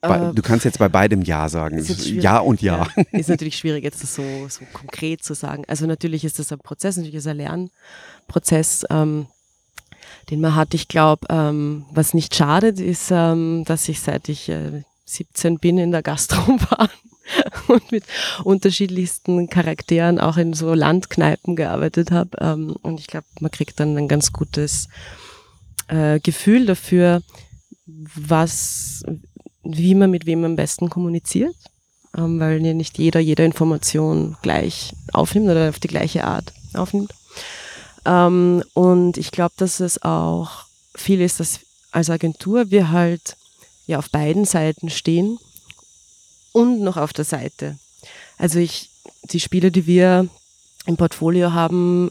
Äh, 0.00 0.32
du 0.32 0.42
kannst 0.42 0.64
jetzt 0.64 0.78
bei 0.78 0.88
beidem 0.88 1.22
Ja 1.22 1.48
sagen. 1.48 1.84
Ja 1.84 2.38
und 2.38 2.62
Ja. 2.62 2.86
ja. 2.94 3.02
Ist 3.18 3.28
natürlich 3.28 3.56
schwierig, 3.56 3.82
jetzt 3.82 4.00
das 4.00 4.14
so, 4.14 4.22
so 4.48 4.64
konkret 4.72 5.24
zu 5.24 5.34
sagen. 5.34 5.64
Also 5.66 5.86
natürlich 5.86 6.24
ist 6.24 6.38
das 6.38 6.52
ein 6.52 6.60
Prozess, 6.60 6.96
natürlich 6.96 7.16
ist 7.16 7.26
ein 7.26 7.38
Lernprozess, 7.38 8.84
ähm, 8.90 9.26
den 10.30 10.40
man 10.40 10.54
hat. 10.54 10.72
Ich 10.72 10.86
glaube, 10.86 11.26
ähm, 11.30 11.84
was 11.90 12.14
nicht 12.14 12.32
schadet, 12.36 12.78
ist, 12.78 13.08
ähm, 13.10 13.64
dass 13.66 13.88
ich 13.88 14.00
seit 14.00 14.28
ich 14.28 14.48
äh, 14.48 14.84
17 15.06 15.58
bin 15.58 15.78
in 15.78 15.90
der 15.90 16.04
Gastro 16.04 16.46
war 16.70 16.88
und 17.68 17.90
mit 17.92 18.04
unterschiedlichsten 18.44 19.48
Charakteren 19.48 20.18
auch 20.18 20.36
in 20.36 20.52
so 20.52 20.74
Landkneipen 20.74 21.56
gearbeitet 21.56 22.10
habe. 22.10 22.30
Ähm, 22.40 22.76
und 22.82 23.00
ich 23.00 23.06
glaube, 23.06 23.26
man 23.40 23.50
kriegt 23.50 23.78
dann 23.80 23.96
ein 23.96 24.08
ganz 24.08 24.32
gutes 24.32 24.88
äh, 25.88 26.20
Gefühl 26.20 26.66
dafür, 26.66 27.22
was, 27.86 29.02
wie 29.62 29.94
man 29.94 30.10
mit 30.10 30.26
wem 30.26 30.44
am 30.44 30.56
besten 30.56 30.90
kommuniziert, 30.90 31.54
ähm, 32.16 32.38
weil 32.40 32.60
nicht 32.60 32.98
jeder 32.98 33.20
jede 33.20 33.44
Information 33.44 34.36
gleich 34.42 34.94
aufnimmt 35.12 35.48
oder 35.48 35.68
auf 35.70 35.78
die 35.78 35.88
gleiche 35.88 36.24
Art 36.24 36.52
aufnimmt. 36.74 37.14
Ähm, 38.04 38.62
und 38.74 39.16
ich 39.16 39.30
glaube, 39.30 39.54
dass 39.56 39.80
es 39.80 40.02
auch 40.02 40.64
viel 40.94 41.20
ist, 41.20 41.40
dass 41.40 41.60
als 41.90 42.10
Agentur 42.10 42.70
wir 42.70 42.90
halt 42.90 43.36
ja 43.86 43.98
auf 43.98 44.10
beiden 44.10 44.44
Seiten 44.44 44.90
stehen 44.90 45.38
und 46.58 46.80
noch 46.80 46.96
auf 46.96 47.12
der 47.12 47.24
Seite. 47.24 47.78
Also 48.36 48.58
ich, 48.58 48.90
die 49.24 49.40
Spiele, 49.40 49.70
die 49.70 49.86
wir 49.86 50.28
im 50.86 50.96
Portfolio 50.96 51.52
haben, 51.52 52.10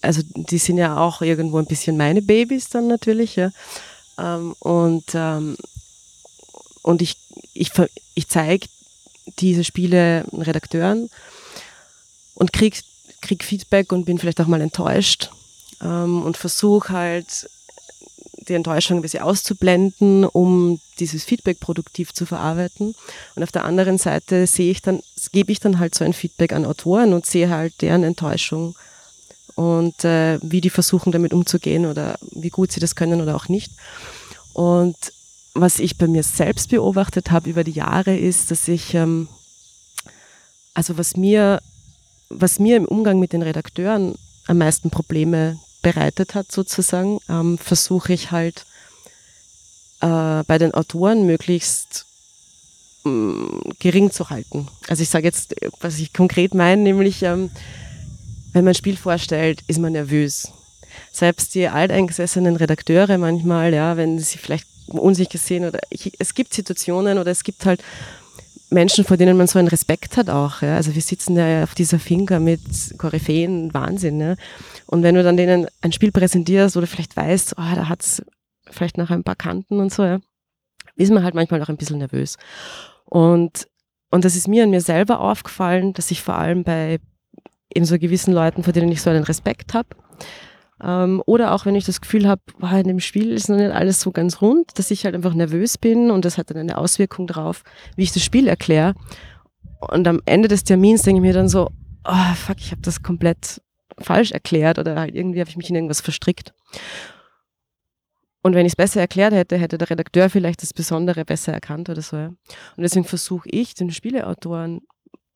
also 0.00 0.22
die 0.34 0.58
sind 0.58 0.78
ja 0.78 0.98
auch 0.98 1.22
irgendwo 1.22 1.58
ein 1.58 1.66
bisschen 1.66 1.96
meine 1.96 2.22
Babys 2.22 2.68
dann 2.68 2.86
natürlich, 2.86 3.36
ja. 3.36 3.50
Ähm, 4.18 4.54
und 4.60 5.04
ähm, 5.14 5.56
und 6.82 7.02
ich, 7.02 7.16
ich, 7.52 7.70
ich 8.14 8.28
zeige 8.28 8.66
diese 9.40 9.64
Spiele 9.64 10.24
Redakteuren 10.32 11.10
und 12.34 12.52
krieg, 12.52 12.82
krieg 13.20 13.44
Feedback 13.44 13.92
und 13.92 14.04
bin 14.04 14.18
vielleicht 14.18 14.40
auch 14.40 14.46
mal 14.46 14.60
enttäuscht 14.60 15.30
ähm, 15.82 16.22
und 16.22 16.36
versuche 16.36 16.92
halt 16.92 17.50
die 18.48 18.54
Enttäuschung 18.54 18.98
ein 18.98 19.02
bisschen 19.02 19.22
auszublenden, 19.22 20.24
um 20.24 20.80
dieses 20.98 21.24
Feedback 21.24 21.60
produktiv 21.60 22.12
zu 22.12 22.26
verarbeiten. 22.26 22.94
Und 23.34 23.42
auf 23.42 23.52
der 23.52 23.64
anderen 23.64 23.98
Seite 23.98 24.46
sehe 24.46 24.70
ich 24.70 24.82
dann, 24.82 25.00
gebe 25.32 25.52
ich 25.52 25.60
dann 25.60 25.78
halt 25.78 25.94
so 25.94 26.04
ein 26.04 26.12
Feedback 26.12 26.52
an 26.52 26.64
Autoren 26.64 27.12
und 27.12 27.26
sehe 27.26 27.50
halt 27.50 27.80
deren 27.82 28.04
Enttäuschung 28.04 28.74
und 29.54 30.04
äh, 30.04 30.38
wie 30.40 30.60
die 30.60 30.70
versuchen 30.70 31.10
damit 31.10 31.32
umzugehen 31.32 31.86
oder 31.86 32.16
wie 32.30 32.50
gut 32.50 32.70
sie 32.70 32.78
das 32.78 32.94
können 32.94 33.20
oder 33.20 33.34
auch 33.34 33.48
nicht. 33.48 33.72
Und 34.52 34.96
was 35.54 35.80
ich 35.80 35.98
bei 35.98 36.06
mir 36.06 36.22
selbst 36.22 36.70
beobachtet 36.70 37.32
habe 37.32 37.50
über 37.50 37.64
die 37.64 37.72
Jahre 37.72 38.16
ist, 38.16 38.52
dass 38.52 38.68
ich, 38.68 38.94
ähm, 38.94 39.28
also 40.74 40.96
was 40.96 41.16
mir, 41.16 41.60
was 42.28 42.60
mir 42.60 42.76
im 42.76 42.84
Umgang 42.84 43.18
mit 43.18 43.32
den 43.32 43.42
Redakteuren 43.42 44.14
am 44.46 44.58
meisten 44.58 44.90
Probleme 44.90 45.58
bereitet 45.82 46.34
hat, 46.34 46.50
sozusagen, 46.50 47.20
ähm, 47.28 47.58
versuche 47.58 48.12
ich 48.12 48.30
halt 48.30 48.64
äh, 50.00 50.42
bei 50.44 50.58
den 50.58 50.74
Autoren 50.74 51.26
möglichst 51.26 52.06
ähm, 53.04 53.62
gering 53.78 54.10
zu 54.10 54.30
halten. 54.30 54.68
Also 54.88 55.02
ich 55.02 55.08
sage 55.08 55.24
jetzt, 55.24 55.54
was 55.80 55.98
ich 55.98 56.12
konkret 56.12 56.54
meine, 56.54 56.82
nämlich 56.82 57.22
ähm, 57.22 57.50
wenn 58.52 58.64
man 58.64 58.72
ein 58.72 58.74
Spiel 58.74 58.96
vorstellt, 58.96 59.62
ist 59.66 59.78
man 59.78 59.92
nervös. 59.92 60.48
Selbst 61.12 61.54
die 61.54 61.68
alteingesessenen 61.68 62.56
Redakteure 62.56 63.18
manchmal, 63.18 63.72
ja, 63.74 63.96
wenn 63.96 64.18
sie 64.18 64.38
vielleicht 64.38 64.66
unsicher 64.86 65.38
sehen 65.38 65.64
oder 65.64 65.80
ich, 65.90 66.12
es 66.18 66.34
gibt 66.34 66.54
Situationen 66.54 67.18
oder 67.18 67.30
es 67.30 67.44
gibt 67.44 67.66
halt 67.66 67.82
Menschen, 68.70 69.04
vor 69.04 69.16
denen 69.16 69.36
man 69.36 69.46
so 69.46 69.58
einen 69.58 69.68
Respekt 69.68 70.16
hat 70.16 70.28
auch. 70.28 70.62
Ja. 70.62 70.76
Also 70.76 70.94
wir 70.94 71.02
sitzen 71.02 71.36
ja 71.36 71.62
auf 71.62 71.74
dieser 71.74 71.98
Finca 71.98 72.38
mit 72.38 72.60
Koryphäen, 72.98 73.72
Wahnsinn. 73.72 74.20
Ja. 74.20 74.34
Und 74.86 75.02
wenn 75.02 75.14
du 75.14 75.22
dann 75.22 75.36
denen 75.36 75.66
ein 75.80 75.92
Spiel 75.92 76.12
präsentierst 76.12 76.76
oder 76.76 76.86
vielleicht 76.86 77.16
weißt, 77.16 77.54
oh, 77.58 77.74
da 77.74 77.88
hat's 77.88 78.22
vielleicht 78.70 78.98
noch 78.98 79.10
ein 79.10 79.24
paar 79.24 79.36
Kanten 79.36 79.80
und 79.80 79.92
so, 79.92 80.04
ja, 80.04 80.18
ist 80.96 81.12
man 81.12 81.22
halt 81.22 81.34
manchmal 81.34 81.62
auch 81.62 81.68
ein 81.68 81.76
bisschen 81.76 81.98
nervös. 81.98 82.36
Und, 83.04 83.66
und 84.10 84.24
das 84.24 84.36
ist 84.36 84.48
mir 84.48 84.64
an 84.64 84.70
mir 84.70 84.80
selber 84.80 85.20
aufgefallen, 85.20 85.94
dass 85.94 86.10
ich 86.10 86.22
vor 86.22 86.34
allem 86.34 86.64
bei 86.64 86.98
eben 87.74 87.86
so 87.86 87.98
gewissen 87.98 88.34
Leuten, 88.34 88.64
vor 88.64 88.72
denen 88.72 88.92
ich 88.92 89.00
so 89.00 89.10
einen 89.10 89.24
Respekt 89.24 89.74
habe, 89.74 89.88
ähm, 90.82 91.22
oder 91.26 91.52
auch 91.52 91.66
wenn 91.66 91.74
ich 91.74 91.84
das 91.84 92.00
Gefühl 92.00 92.28
habe, 92.28 92.42
in 92.60 92.88
dem 92.88 93.00
Spiel 93.00 93.32
ist 93.32 93.48
noch 93.48 93.56
nicht 93.56 93.72
alles 93.72 94.00
so 94.00 94.12
ganz 94.12 94.40
rund, 94.40 94.78
dass 94.78 94.90
ich 94.90 95.04
halt 95.04 95.14
einfach 95.14 95.34
nervös 95.34 95.78
bin 95.78 96.10
und 96.10 96.24
das 96.24 96.38
hat 96.38 96.50
dann 96.50 96.58
eine 96.58 96.78
Auswirkung 96.78 97.26
darauf, 97.26 97.62
wie 97.96 98.02
ich 98.02 98.12
das 98.12 98.22
Spiel 98.22 98.46
erkläre. 98.46 98.94
Und 99.80 100.06
am 100.06 100.20
Ende 100.24 100.48
des 100.48 100.64
Termins 100.64 101.02
denke 101.02 101.18
ich 101.18 101.22
mir 101.22 101.32
dann 101.32 101.48
so, 101.48 101.70
oh 102.04 102.34
fuck, 102.34 102.58
ich 102.58 102.70
habe 102.70 102.82
das 102.82 103.02
komplett 103.02 103.60
falsch 103.98 104.32
erklärt 104.32 104.78
oder 104.78 104.96
halt 104.98 105.14
irgendwie 105.14 105.40
habe 105.40 105.50
ich 105.50 105.56
mich 105.56 105.68
in 105.68 105.76
irgendwas 105.76 106.00
verstrickt. 106.00 106.52
Und 108.42 108.54
wenn 108.54 108.66
ich 108.66 108.72
es 108.72 108.76
besser 108.76 109.00
erklärt 109.00 109.34
hätte, 109.34 109.58
hätte 109.58 109.78
der 109.78 109.90
Redakteur 109.90 110.30
vielleicht 110.30 110.62
das 110.62 110.72
Besondere 110.72 111.24
besser 111.24 111.52
erkannt 111.52 111.88
oder 111.90 112.02
so. 112.02 112.16
Ja. 112.16 112.26
Und 112.28 112.38
deswegen 112.82 113.04
versuche 113.04 113.48
ich, 113.50 113.74
den 113.74 113.90
Spieleautoren, 113.90 114.82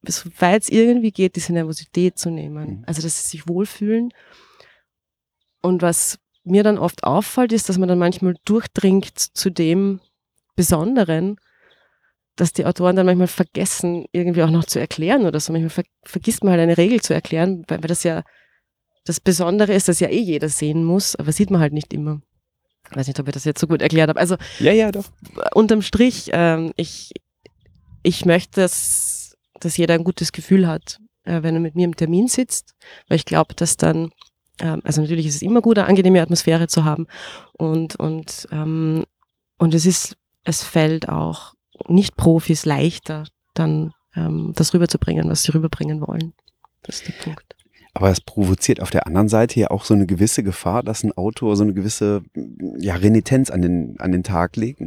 soweit 0.06 0.62
es 0.62 0.68
irgendwie 0.68 1.10
geht, 1.10 1.36
diese 1.36 1.52
Nervosität 1.52 2.18
zu 2.18 2.30
nehmen. 2.30 2.78
Mhm. 2.78 2.84
Also, 2.86 3.02
dass 3.02 3.22
sie 3.22 3.28
sich 3.28 3.48
wohlfühlen 3.48 4.10
und 5.62 5.82
was 5.82 6.18
mir 6.44 6.62
dann 6.62 6.78
oft 6.78 7.04
auffällt, 7.04 7.52
ist, 7.52 7.68
dass 7.68 7.78
man 7.78 7.88
dann 7.88 7.98
manchmal 7.98 8.34
durchdringt 8.44 9.18
zu 9.18 9.50
dem 9.50 10.00
Besonderen, 10.56 11.36
dass 12.36 12.52
die 12.52 12.66
Autoren 12.66 12.96
dann 12.96 13.06
manchmal 13.06 13.28
vergessen, 13.28 14.06
irgendwie 14.12 14.42
auch 14.42 14.50
noch 14.50 14.64
zu 14.64 14.78
erklären 14.78 15.24
oder 15.24 15.38
so. 15.38 15.52
Manchmal 15.52 15.70
ver 15.70 15.84
vergisst 16.04 16.42
man 16.42 16.52
halt 16.52 16.62
eine 16.62 16.78
Regel 16.78 17.00
zu 17.00 17.14
erklären, 17.14 17.64
weil, 17.68 17.82
weil 17.82 17.88
das 17.88 18.02
ja 18.02 18.22
das 19.04 19.20
Besondere 19.20 19.72
ist, 19.72 19.88
dass 19.88 20.00
ja 20.00 20.08
eh 20.08 20.20
jeder 20.20 20.48
sehen 20.48 20.84
muss, 20.84 21.16
aber 21.16 21.32
sieht 21.32 21.50
man 21.50 21.60
halt 21.60 21.72
nicht 21.72 21.92
immer. 21.92 22.20
Ich 22.90 22.96
weiß 22.96 23.06
nicht, 23.06 23.20
ob 23.20 23.28
ich 23.28 23.34
das 23.34 23.44
jetzt 23.44 23.60
so 23.60 23.66
gut 23.66 23.82
erklärt 23.82 24.08
habe. 24.08 24.20
Also 24.20 24.36
ja, 24.58 24.72
ja, 24.72 24.92
doch. 24.92 25.04
Unterm 25.54 25.82
Strich, 25.82 26.30
ähm, 26.32 26.72
ich, 26.76 27.12
ich 28.02 28.24
möchte, 28.24 28.60
dass, 28.60 29.36
dass 29.60 29.76
jeder 29.76 29.94
ein 29.94 30.04
gutes 30.04 30.32
Gefühl 30.32 30.66
hat, 30.66 30.98
äh, 31.24 31.42
wenn 31.42 31.54
er 31.54 31.60
mit 31.60 31.74
mir 31.74 31.84
im 31.84 31.96
Termin 31.96 32.28
sitzt, 32.28 32.74
weil 33.08 33.16
ich 33.16 33.24
glaube, 33.24 33.54
dass 33.54 33.76
dann 33.76 34.10
also 34.60 35.00
natürlich 35.00 35.26
ist 35.26 35.36
es 35.36 35.42
immer 35.42 35.60
gut, 35.60 35.78
eine 35.78 35.88
angenehme 35.88 36.20
Atmosphäre 36.20 36.68
zu 36.68 36.84
haben. 36.84 37.06
Und, 37.52 37.96
und, 37.96 38.48
ähm, 38.52 39.04
und 39.58 39.74
es 39.74 39.86
ist, 39.86 40.16
es 40.44 40.62
fällt 40.62 41.08
auch 41.08 41.54
Nicht-Profis 41.88 42.64
leichter, 42.64 43.24
dann 43.54 43.92
ähm, 44.14 44.52
das 44.54 44.74
rüberzubringen, 44.74 45.28
was 45.28 45.42
sie 45.42 45.52
rüberbringen 45.52 46.00
wollen. 46.00 46.32
Das 46.82 46.96
ist 46.96 47.08
der 47.08 47.14
Punkt. 47.24 47.56
Aber 47.94 48.10
es 48.10 48.20
provoziert 48.20 48.80
auf 48.80 48.90
der 48.90 49.06
anderen 49.06 49.28
Seite 49.28 49.60
ja 49.60 49.70
auch 49.70 49.84
so 49.84 49.94
eine 49.94 50.06
gewisse 50.06 50.42
Gefahr, 50.42 50.82
dass 50.82 51.04
ein 51.04 51.12
Autor 51.12 51.56
so 51.56 51.62
eine 51.62 51.74
gewisse 51.74 52.22
ja, 52.78 52.94
Renitenz 52.94 53.50
an 53.50 53.60
den, 53.60 53.96
an 54.00 54.12
den 54.12 54.22
Tag 54.22 54.56
legt 54.56 54.80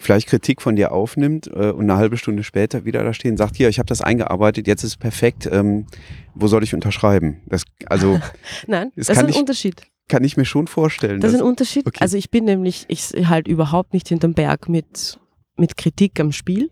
vielleicht 0.00 0.28
Kritik 0.28 0.62
von 0.62 0.76
dir 0.76 0.92
aufnimmt 0.92 1.46
äh, 1.46 1.70
und 1.70 1.82
eine 1.82 1.96
halbe 1.96 2.16
Stunde 2.16 2.42
später 2.42 2.84
wieder 2.84 3.04
da 3.04 3.12
stehen, 3.12 3.36
sagt, 3.36 3.56
hier, 3.56 3.68
ich 3.68 3.78
habe 3.78 3.86
das 3.86 4.00
eingearbeitet, 4.00 4.66
jetzt 4.66 4.82
ist 4.82 4.92
es 4.92 4.96
perfekt, 4.96 5.48
ähm, 5.52 5.86
wo 6.34 6.48
soll 6.48 6.64
ich 6.64 6.74
unterschreiben? 6.74 7.42
Das, 7.46 7.64
also, 7.86 8.18
Nein, 8.66 8.92
das, 8.96 9.08
das 9.08 9.18
ist 9.18 9.24
ein 9.24 9.28
ich, 9.28 9.36
Unterschied. 9.36 9.82
Kann 10.08 10.24
ich 10.24 10.38
mir 10.38 10.46
schon 10.46 10.66
vorstellen. 10.66 11.20
Das 11.20 11.32
ist 11.32 11.40
ein 11.40 11.46
Unterschied. 11.46 11.86
Okay. 11.86 11.98
Also 12.00 12.16
ich 12.16 12.30
bin 12.30 12.44
nämlich, 12.44 12.86
ich 12.88 13.12
halt 13.28 13.46
überhaupt 13.46 13.92
nicht 13.92 14.08
hinterm 14.08 14.32
Berg 14.32 14.68
mit, 14.68 15.20
mit 15.56 15.76
Kritik 15.76 16.18
am 16.18 16.32
Spiel. 16.32 16.70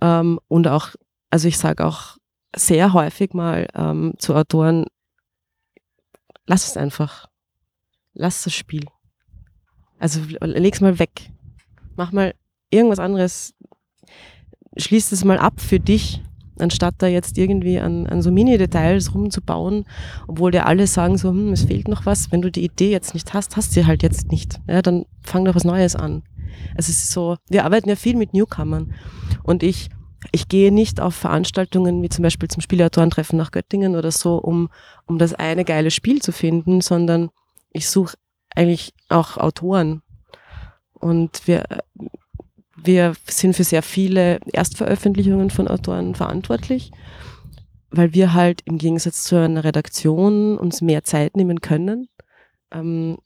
Ähm, 0.00 0.38
und 0.46 0.68
auch, 0.68 0.90
also 1.30 1.48
ich 1.48 1.58
sage 1.58 1.84
auch 1.84 2.16
sehr 2.54 2.92
häufig 2.92 3.34
mal 3.34 3.66
ähm, 3.74 4.14
zu 4.18 4.34
Autoren, 4.34 4.86
lass 6.46 6.68
es 6.68 6.76
einfach. 6.76 7.26
Lass 8.14 8.44
das 8.44 8.54
Spiel. 8.54 8.84
Also 9.98 10.20
leg's 10.40 10.80
mal 10.80 10.98
weg 10.98 11.30
mach 11.96 12.12
mal 12.12 12.34
irgendwas 12.70 12.98
anderes, 12.98 13.54
schließ 14.76 15.10
das 15.10 15.24
mal 15.24 15.38
ab 15.38 15.60
für 15.60 15.80
dich, 15.80 16.22
anstatt 16.58 16.94
da 16.98 17.06
jetzt 17.06 17.38
irgendwie 17.38 17.78
an, 17.78 18.06
an 18.06 18.22
so 18.22 18.30
Mini-Details 18.30 19.14
rumzubauen, 19.14 19.84
obwohl 20.26 20.50
dir 20.50 20.66
alle 20.66 20.86
sagen 20.86 21.18
so, 21.18 21.30
hm, 21.30 21.52
es 21.52 21.64
fehlt 21.64 21.88
noch 21.88 22.06
was. 22.06 22.32
Wenn 22.32 22.42
du 22.42 22.50
die 22.50 22.64
Idee 22.64 22.90
jetzt 22.90 23.14
nicht 23.14 23.34
hast, 23.34 23.56
hast 23.56 23.72
sie 23.72 23.86
halt 23.86 24.02
jetzt 24.02 24.30
nicht. 24.30 24.60
Ja, 24.68 24.82
dann 24.82 25.04
fang 25.22 25.44
doch 25.44 25.54
was 25.54 25.64
Neues 25.64 25.96
an. 25.96 26.22
Also 26.70 26.90
es 26.90 27.02
ist 27.02 27.10
so, 27.10 27.36
wir 27.48 27.64
arbeiten 27.64 27.88
ja 27.88 27.96
viel 27.96 28.16
mit 28.16 28.32
Newcomern 28.32 28.94
und 29.42 29.62
ich, 29.62 29.90
ich 30.32 30.48
gehe 30.48 30.72
nicht 30.72 31.00
auf 31.00 31.14
Veranstaltungen 31.14 32.02
wie 32.02 32.08
zum 32.08 32.22
Beispiel 32.22 32.48
zum 32.48 32.62
Spielautorentreffen 32.62 33.36
nach 33.36 33.50
Göttingen 33.50 33.94
oder 33.94 34.10
so, 34.10 34.36
um, 34.38 34.68
um 35.06 35.18
das 35.18 35.34
eine 35.34 35.64
geile 35.64 35.90
Spiel 35.90 36.22
zu 36.22 36.32
finden, 36.32 36.80
sondern 36.80 37.30
ich 37.72 37.88
suche 37.90 38.16
eigentlich 38.54 38.94
auch 39.10 39.36
Autoren, 39.36 40.02
und 41.00 41.46
wir, 41.46 41.64
wir 42.76 43.14
sind 43.26 43.54
für 43.54 43.64
sehr 43.64 43.82
viele 43.82 44.40
Erstveröffentlichungen 44.52 45.50
von 45.50 45.68
Autoren 45.68 46.14
verantwortlich, 46.14 46.92
weil 47.90 48.14
wir 48.14 48.34
halt 48.34 48.62
im 48.64 48.78
Gegensatz 48.78 49.24
zu 49.24 49.36
einer 49.36 49.64
Redaktion 49.64 50.58
uns 50.58 50.80
mehr 50.80 51.04
Zeit 51.04 51.36
nehmen 51.36 51.60
können, 51.60 52.08
ähm, 52.72 53.18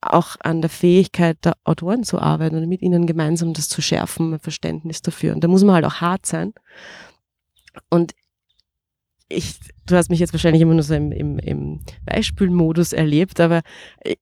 auch 0.00 0.36
an 0.40 0.60
der 0.60 0.70
Fähigkeit 0.70 1.38
der 1.44 1.56
Autoren 1.64 2.04
zu 2.04 2.18
arbeiten 2.18 2.56
und 2.56 2.68
mit 2.68 2.82
ihnen 2.82 3.06
gemeinsam 3.06 3.54
das 3.54 3.68
zu 3.68 3.80
schärfen, 3.80 4.34
ein 4.34 4.40
Verständnis 4.40 5.00
dafür. 5.02 5.34
Und 5.34 5.42
da 5.42 5.48
muss 5.48 5.64
man 5.64 5.74
halt 5.74 5.84
auch 5.86 6.00
hart 6.00 6.26
sein. 6.26 6.52
Und 7.88 8.12
ich, 9.28 9.58
du 9.86 9.96
hast 9.96 10.10
mich 10.10 10.20
jetzt 10.20 10.32
wahrscheinlich 10.32 10.62
immer 10.62 10.74
nur 10.74 10.82
so 10.82 10.94
im, 10.94 11.12
im, 11.12 11.38
im 11.38 11.80
Beispielmodus 12.04 12.92
erlebt, 12.92 13.40
aber 13.40 13.62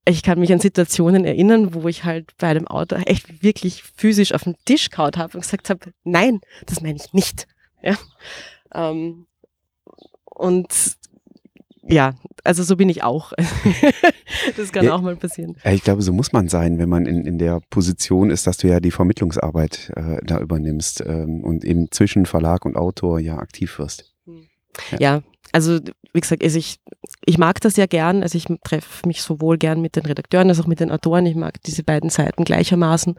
ich 0.05 0.23
kann 0.23 0.39
mich 0.39 0.51
an 0.53 0.59
Situationen 0.59 1.25
erinnern, 1.25 1.73
wo 1.73 1.87
ich 1.87 2.03
halt 2.03 2.31
bei 2.37 2.47
einem 2.47 2.67
Auto 2.67 2.95
echt 2.95 3.43
wirklich 3.43 3.83
physisch 3.83 4.33
auf 4.33 4.43
den 4.43 4.55
Tisch 4.65 4.89
kaut 4.89 5.17
habe 5.17 5.37
und 5.37 5.41
gesagt 5.41 5.69
habe, 5.69 5.91
nein, 6.03 6.39
das 6.65 6.81
meine 6.81 6.95
ich 6.95 7.13
nicht. 7.13 7.47
Ja. 7.81 7.97
Ähm, 8.73 9.27
und 10.25 10.97
ja, 11.85 12.15
also 12.45 12.63
so 12.63 12.77
bin 12.77 12.87
ich 12.87 13.03
auch. 13.03 13.33
das 14.57 14.71
kann 14.71 14.85
ja, 14.85 14.95
auch 14.95 15.01
mal 15.01 15.17
passieren. 15.17 15.57
Ich 15.65 15.83
glaube, 15.83 16.01
so 16.01 16.13
muss 16.13 16.31
man 16.31 16.47
sein, 16.47 16.79
wenn 16.79 16.87
man 16.87 17.05
in, 17.05 17.25
in 17.25 17.37
der 17.37 17.59
Position 17.69 18.29
ist, 18.29 18.47
dass 18.47 18.57
du 18.57 18.67
ja 18.69 18.79
die 18.79 18.91
Vermittlungsarbeit 18.91 19.91
äh, 19.95 20.17
da 20.23 20.39
übernimmst 20.39 21.03
ähm, 21.05 21.43
und 21.43 21.65
eben 21.65 21.91
zwischen 21.91 22.25
Verlag 22.25 22.65
und 22.65 22.77
Autor 22.77 23.19
ja 23.19 23.37
aktiv 23.37 23.77
wirst. 23.79 24.12
Ja. 24.91 24.97
ja. 24.99 25.23
also 25.51 25.79
wie 26.13 26.19
gesagt, 26.19 26.43
also 26.43 26.59
ich, 26.59 26.79
ich 27.25 27.37
mag 27.37 27.59
das 27.61 27.75
ja 27.75 27.87
gern. 27.87 28.21
Also 28.21 28.37
ich 28.37 28.45
treffe 28.63 29.07
mich 29.07 29.21
sowohl 29.21 29.57
gern 29.57 29.81
mit 29.81 29.95
den 29.95 30.05
Redakteuren 30.05 30.49
als 30.49 30.59
auch 30.59 30.67
mit 30.67 30.79
den 30.79 30.91
Autoren. 30.91 31.25
Ich 31.25 31.35
mag 31.35 31.61
diese 31.63 31.83
beiden 31.83 32.09
Seiten 32.09 32.43
gleichermaßen. 32.43 33.15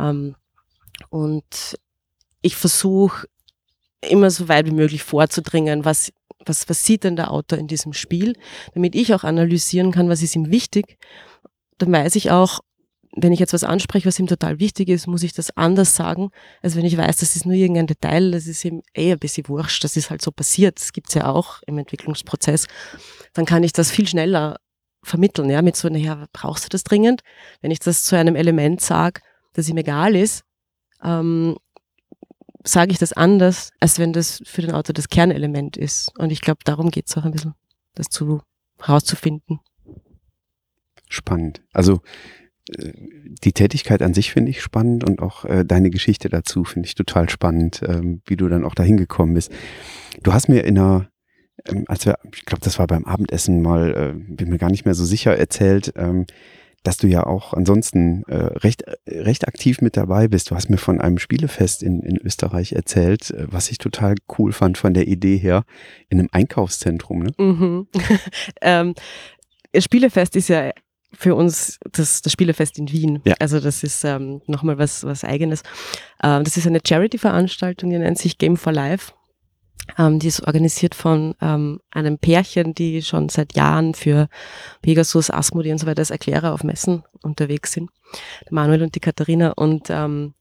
Ähm, 0.00 0.34
und 1.10 1.78
ich 2.40 2.56
versuche 2.56 3.28
immer 4.00 4.30
so 4.30 4.48
weit 4.48 4.66
wie 4.66 4.72
möglich 4.72 5.02
vorzudringen, 5.02 5.84
was, 5.84 6.12
was, 6.44 6.68
was 6.68 6.84
sieht 6.84 7.04
denn 7.04 7.16
der 7.16 7.30
Autor 7.30 7.58
in 7.58 7.66
diesem 7.66 7.92
Spiel, 7.92 8.34
damit 8.74 8.94
ich 8.94 9.12
auch 9.12 9.24
analysieren 9.24 9.92
kann, 9.92 10.08
was 10.08 10.22
ist 10.22 10.36
ihm 10.36 10.50
wichtig. 10.50 10.98
Dann 11.78 11.92
weiß 11.92 12.16
ich 12.16 12.30
auch, 12.30 12.60
wenn 13.22 13.32
ich 13.32 13.40
jetzt 13.40 13.52
was 13.52 13.64
anspreche, 13.64 14.06
was 14.06 14.18
ihm 14.18 14.26
total 14.26 14.58
wichtig 14.58 14.88
ist, 14.88 15.06
muss 15.06 15.22
ich 15.22 15.32
das 15.32 15.56
anders 15.56 15.96
sagen, 15.96 16.30
als 16.62 16.76
wenn 16.76 16.84
ich 16.84 16.96
weiß, 16.96 17.18
das 17.18 17.36
ist 17.36 17.46
nur 17.46 17.54
irgendein 17.54 17.86
Detail, 17.86 18.30
das 18.30 18.46
ist 18.46 18.64
ihm 18.64 18.82
eh 18.94 19.12
ein 19.12 19.18
bisschen 19.18 19.48
wurscht, 19.48 19.84
das 19.84 19.96
ist 19.96 20.10
halt 20.10 20.22
so 20.22 20.30
passiert, 20.30 20.80
das 20.80 20.92
gibt's 20.92 21.14
ja 21.14 21.26
auch 21.26 21.62
im 21.66 21.78
Entwicklungsprozess. 21.78 22.66
Dann 23.34 23.44
kann 23.44 23.62
ich 23.62 23.72
das 23.72 23.90
viel 23.90 24.06
schneller 24.06 24.56
vermitteln, 25.02 25.50
ja, 25.50 25.62
mit 25.62 25.76
so, 25.76 25.88
naja, 25.88 26.26
brauchst 26.32 26.64
du 26.64 26.68
das 26.68 26.84
dringend? 26.84 27.22
Wenn 27.60 27.70
ich 27.70 27.78
das 27.78 28.04
zu 28.04 28.16
einem 28.16 28.36
Element 28.36 28.80
sage, 28.80 29.20
das 29.54 29.68
ihm 29.68 29.76
egal 29.76 30.14
ist, 30.16 30.44
ähm, 31.02 31.56
sage 32.64 32.92
ich 32.92 32.98
das 32.98 33.12
anders, 33.12 33.70
als 33.80 33.98
wenn 33.98 34.12
das 34.12 34.42
für 34.44 34.62
den 34.62 34.72
Autor 34.72 34.92
das 34.92 35.08
Kernelement 35.08 35.76
ist. 35.76 36.16
Und 36.18 36.30
ich 36.30 36.40
glaube, 36.40 36.60
darum 36.64 36.90
geht's 36.90 37.16
auch 37.16 37.24
ein 37.24 37.32
bisschen, 37.32 37.54
das 37.94 38.08
zu 38.08 38.42
herauszufinden. 38.80 39.60
Spannend. 41.08 41.62
Also 41.72 42.02
die 42.68 43.52
Tätigkeit 43.52 44.02
an 44.02 44.14
sich 44.14 44.32
finde 44.32 44.50
ich 44.50 44.62
spannend 44.62 45.04
und 45.04 45.20
auch 45.20 45.44
äh, 45.44 45.64
deine 45.64 45.90
Geschichte 45.90 46.28
dazu 46.28 46.64
finde 46.64 46.86
ich 46.86 46.94
total 46.94 47.28
spannend, 47.28 47.82
ähm, 47.86 48.20
wie 48.26 48.36
du 48.36 48.48
dann 48.48 48.64
auch 48.64 48.74
dahin 48.74 48.96
gekommen 48.96 49.34
bist. 49.34 49.50
Du 50.22 50.32
hast 50.32 50.48
mir 50.48 50.64
in 50.64 50.78
einer, 50.78 51.08
ähm, 51.66 51.84
als 51.88 52.06
wir, 52.06 52.18
ich 52.34 52.44
glaube, 52.44 52.62
das 52.62 52.78
war 52.78 52.86
beim 52.86 53.04
Abendessen 53.04 53.62
mal, 53.62 53.94
äh, 53.94 54.34
bin 54.34 54.50
mir 54.50 54.58
gar 54.58 54.70
nicht 54.70 54.84
mehr 54.84 54.94
so 54.94 55.04
sicher 55.04 55.36
erzählt, 55.36 55.92
ähm, 55.96 56.26
dass 56.84 56.96
du 56.96 57.08
ja 57.08 57.26
auch 57.26 57.54
ansonsten 57.54 58.22
äh, 58.28 58.36
recht, 58.36 58.84
recht 59.06 59.48
aktiv 59.48 59.80
mit 59.80 59.96
dabei 59.96 60.28
bist. 60.28 60.50
Du 60.50 60.54
hast 60.54 60.70
mir 60.70 60.78
von 60.78 61.00
einem 61.00 61.18
Spielefest 61.18 61.82
in, 61.82 62.00
in 62.02 62.16
Österreich 62.18 62.72
erzählt, 62.72 63.30
äh, 63.30 63.46
was 63.50 63.70
ich 63.70 63.78
total 63.78 64.14
cool 64.38 64.52
fand 64.52 64.78
von 64.78 64.94
der 64.94 65.08
Idee 65.08 65.36
her, 65.36 65.64
in 66.08 66.18
einem 66.18 66.28
Einkaufszentrum. 66.32 67.24
Ne? 67.24 67.32
Mhm. 67.38 67.88
ähm, 68.62 68.94
Spielefest 69.76 70.36
ist 70.36 70.48
ja 70.48 70.70
für 71.12 71.34
uns 71.34 71.78
das, 71.92 72.22
das 72.22 72.32
Spielefest 72.32 72.78
in 72.78 72.90
Wien. 72.90 73.20
Ja. 73.24 73.34
Also 73.38 73.60
das 73.60 73.82
ist 73.82 74.04
ähm, 74.04 74.42
nochmal 74.46 74.78
was, 74.78 75.04
was 75.04 75.24
eigenes. 75.24 75.62
Ähm, 76.22 76.44
das 76.44 76.56
ist 76.56 76.66
eine 76.66 76.80
Charity-Veranstaltung, 76.86 77.90
die 77.90 77.98
nennt 77.98 78.18
sich 78.18 78.38
Game 78.38 78.56
for 78.56 78.72
Life. 78.72 79.12
Ähm, 79.96 80.18
die 80.18 80.26
ist 80.26 80.46
organisiert 80.46 80.94
von 80.94 81.34
ähm, 81.40 81.80
einem 81.90 82.18
Pärchen, 82.18 82.74
die 82.74 83.02
schon 83.02 83.28
seit 83.30 83.56
Jahren 83.56 83.94
für 83.94 84.28
Pegasus, 84.82 85.30
Asmodee 85.30 85.72
und 85.72 85.78
so 85.78 85.86
weiter 85.86 86.00
als 86.00 86.10
Erklärer 86.10 86.52
auf 86.52 86.62
Messen 86.62 87.04
unterwegs 87.22 87.72
sind. 87.72 87.90
Der 88.44 88.52
Manuel 88.52 88.82
und 88.82 88.94
die 88.94 89.00
Katharina. 89.00 89.52
Und 89.52 89.88
ähm, 89.88 90.34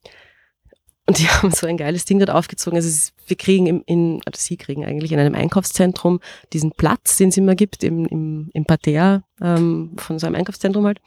und 1.08 1.20
die 1.20 1.28
haben 1.28 1.52
so 1.52 1.66
ein 1.66 1.78
geiles 1.78 2.06
Ding 2.06 2.20
dort 2.20 2.30
aufgezogen. 2.30 2.78
Also 2.78 3.12
wir 3.26 3.38
kriegen 3.38 3.66
im, 3.66 3.84
in, 3.86 4.18
oder 4.18 4.38
sie 4.38 4.58
kriegen 4.58 4.86
eigentlich 4.86 5.12
in 5.12 5.20
einem 5.20 5.36
Einkaufszentrum 5.36 6.20
diesen 6.54 6.72
Platz, 6.72 7.18
den 7.18 7.30
es 7.30 7.38
immer 7.38 7.56
gibt, 7.56 7.84
im, 7.84 8.06
im, 8.06 8.50
im 8.54 8.66
Parterre 8.66 9.24
ähm, 9.42 9.96
von 9.98 10.20
so 10.20 10.28
einem 10.28 10.36
Einkaufszentrum 10.36 10.86
halt. 10.86 11.00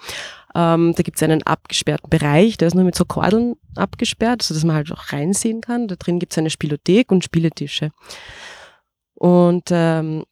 Ähm, 0.54 0.94
da 0.96 1.02
gibt 1.02 1.18
es 1.18 1.22
einen 1.22 1.42
abgesperrten 1.42 2.10
Bereich, 2.10 2.56
der 2.56 2.68
ist 2.68 2.74
nur 2.74 2.84
mit 2.84 2.96
so 2.96 3.04
Kordeln 3.04 3.54
abgesperrt, 3.76 4.42
so 4.42 4.54
dass 4.54 4.64
man 4.64 4.76
halt 4.76 4.90
auch 4.90 5.12
reinsehen 5.12 5.60
kann. 5.60 5.86
Da 5.86 5.96
drin 5.96 6.18
gibt 6.18 6.32
es 6.32 6.38
eine 6.38 6.50
Spielothek 6.50 7.12
und 7.12 7.22
Spieletische. 7.22 7.90
Und 9.14 9.68
ähm, 9.70 10.24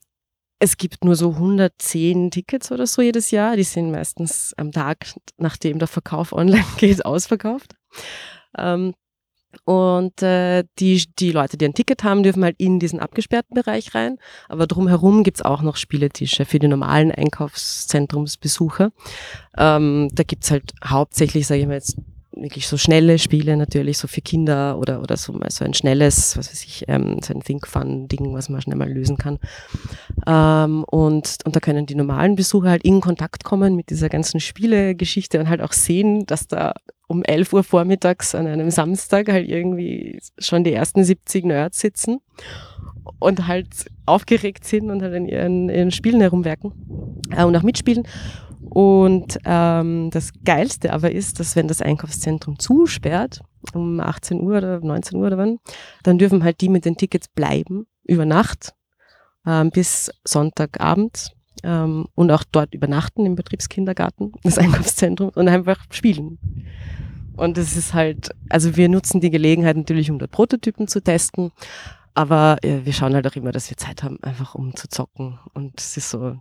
es 0.61 0.77
gibt 0.77 1.05
nur 1.05 1.15
so 1.15 1.31
110 1.33 2.31
Tickets 2.31 2.73
oder 2.73 2.87
so 2.87 3.03
jedes 3.03 3.31
Jahr. 3.31 3.55
Die 3.55 3.63
sind 3.63 3.93
meistens 3.93 4.55
am 4.57 4.73
Tag, 4.73 5.15
nachdem 5.37 5.79
der 5.79 5.89
Verkauf 5.89 6.33
online 6.33 6.65
geht, 6.79 7.05
ausverkauft. 7.05 7.77
Ähm, 8.57 8.95
und 9.65 10.23
äh, 10.23 10.65
die, 10.79 11.05
die 11.19 11.33
Leute, 11.33 11.57
die 11.57 11.65
ein 11.65 11.75
Ticket 11.75 12.05
haben, 12.05 12.23
dürfen 12.23 12.45
halt 12.45 12.57
in 12.59 12.79
diesen 12.79 13.01
abgesperrten 13.01 13.55
Bereich 13.55 13.95
rein. 13.95 14.19
Aber 14.49 14.67
drumherum 14.67 15.25
gibt's 15.25 15.43
auch 15.43 15.63
noch 15.63 15.77
Spieletische 15.77 16.45
für 16.45 16.59
die 16.59 16.69
normalen 16.69 17.13
Einkaufszentrumsbesucher. 17.13 18.91
Ähm, 19.57 20.11
da 20.13 20.23
gibt's 20.23 20.51
halt 20.51 20.73
hauptsächlich, 20.85 21.47
sage 21.47 21.61
ich 21.61 21.67
mal 21.67 21.75
jetzt, 21.75 21.97
wirklich 22.43 22.69
so 22.69 22.77
schnelle 22.77 23.19
Spiele 23.19 23.57
natürlich, 23.57 23.99
so 23.99 24.09
für 24.09 24.21
Kinder 24.21 24.79
oder, 24.79 25.03
oder 25.03 25.17
so 25.17 25.33
mal 25.33 25.51
so 25.51 25.65
ein 25.65 25.75
schnelles, 25.75 26.37
was 26.37 26.51
weiß 26.51 26.65
ich, 26.65 26.85
ähm, 26.89 27.19
so 27.23 27.35
ein 27.35 27.41
Think-Fun-Ding, 27.41 28.33
was 28.33 28.49
man 28.49 28.61
schnell 28.61 28.77
mal 28.77 28.91
lösen 28.91 29.17
kann. 29.17 29.39
Ähm, 30.27 30.85
und, 30.85 31.39
und 31.45 31.57
da 31.57 31.61
können 31.61 31.87
die 31.87 31.95
normalen 31.95 32.37
Besucher 32.37 32.71
halt 32.71 32.85
in 32.85 33.01
Kontakt 33.01 33.45
kommen 33.45 33.77
mit 33.77 33.91
dieser 33.91 34.09
ganzen 34.09 34.41
Spielegeschichte 34.41 35.41
und 35.41 35.49
halt 35.49 35.61
auch 35.61 35.73
sehen, 35.73 36.27
dass 36.27 36.47
da 36.47 36.75
um 37.09 37.25
11 37.25 37.53
Uhr 37.53 37.65
vormittags 37.65 38.35
an 38.35 38.47
einem 38.47 38.71
Samstag 38.71 39.29
halt 39.33 39.49
irgendwie 39.49 40.21
schon 40.39 40.63
die 40.63 40.73
ersten 40.73 41.03
70 41.03 41.47
Nerds 41.47 41.81
sitzen 41.81 42.21
und 43.19 43.49
halt 43.49 43.87
aufgeregt 44.07 44.65
sind 44.65 44.91
und 44.91 45.03
halt 45.03 45.15
in 45.15 45.27
ihren, 45.27 45.69
ihren 45.69 45.91
Spielen 45.91 46.21
herumwerken 46.21 46.73
äh, 47.37 47.45
und 47.45 47.57
auch 47.57 47.63
mitspielen. 47.63 48.07
Und 48.61 49.39
ähm, 49.45 50.11
das 50.13 50.33
Geilste 50.45 50.93
aber 50.93 51.11
ist, 51.11 51.41
dass 51.41 51.57
wenn 51.57 51.67
das 51.67 51.81
Einkaufszentrum 51.81 52.59
zusperrt, 52.59 53.41
um 53.73 53.99
18 53.99 54.41
Uhr 54.41 54.59
oder 54.59 54.81
19 54.81 55.19
Uhr 55.19 55.27
oder 55.27 55.39
wann, 55.39 55.59
dann 56.03 56.19
dürfen 56.19 56.45
halt 56.45 56.61
die 56.61 56.69
mit 56.69 56.85
den 56.85 56.97
Tickets 56.97 57.29
bleiben 57.29 57.87
über 58.05 58.27
Nacht 58.27 58.75
ähm, 59.47 59.71
bis 59.71 60.13
Sonntagabend 60.25 61.35
ähm, 61.63 62.07
und 62.15 62.31
auch 62.31 62.45
dort 62.51 62.75
übernachten 62.75 63.27
im 63.27 63.35
Betriebskindergarten 63.35 64.33
des 64.45 64.59
Einkaufszentrums 64.59 65.37
und 65.37 65.49
einfach 65.49 65.85
spielen. 65.91 66.39
Und 67.37 67.57
es 67.57 67.77
ist 67.77 67.95
halt, 67.95 68.31
also 68.49 68.77
wir 68.77 68.89
nutzen 68.89 69.21
die 69.21 69.31
Gelegenheit 69.31 69.77
natürlich, 69.77 70.11
um 70.11 70.19
dort 70.19 70.33
Prototypen 70.33 70.89
zu 70.89 71.01
testen, 71.01 71.53
aber 72.15 72.59
ja, 72.65 72.85
wir 72.85 72.93
schauen 72.93 73.15
halt 73.15 73.29
auch 73.29 73.37
immer, 73.37 73.53
dass 73.53 73.71
wir 73.71 73.77
Zeit 73.77 74.03
haben, 74.03 74.19
einfach 74.23 74.57
um 74.57 74.75
zu 74.75 74.89
zocken. 74.89 75.39
Und 75.55 75.79
es 75.79 75.97
ist 75.97 76.11
so, 76.11 76.37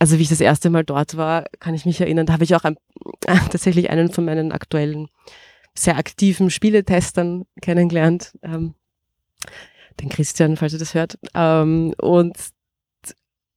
also 0.00 0.18
wie 0.18 0.22
ich 0.22 0.28
das 0.28 0.40
erste 0.40 0.70
Mal 0.70 0.84
dort 0.84 1.16
war, 1.16 1.44
kann 1.60 1.74
ich 1.74 1.86
mich 1.86 2.00
erinnern, 2.00 2.26
da 2.26 2.32
habe 2.32 2.42
ich 2.42 2.56
auch 2.56 2.64
ein, 2.64 2.76
tatsächlich 3.20 3.90
einen 3.90 4.10
von 4.10 4.24
meinen 4.24 4.50
aktuellen, 4.50 5.08
sehr 5.72 5.96
aktiven 5.96 6.50
Spieletestern 6.50 7.44
kennengelernt, 7.62 8.36
ähm, 8.42 8.74
den 10.00 10.08
Christian, 10.08 10.56
falls 10.56 10.72
ihr 10.72 10.80
das 10.80 10.94
hört. 10.94 11.16
Ähm, 11.32 11.94
und, 11.98 12.36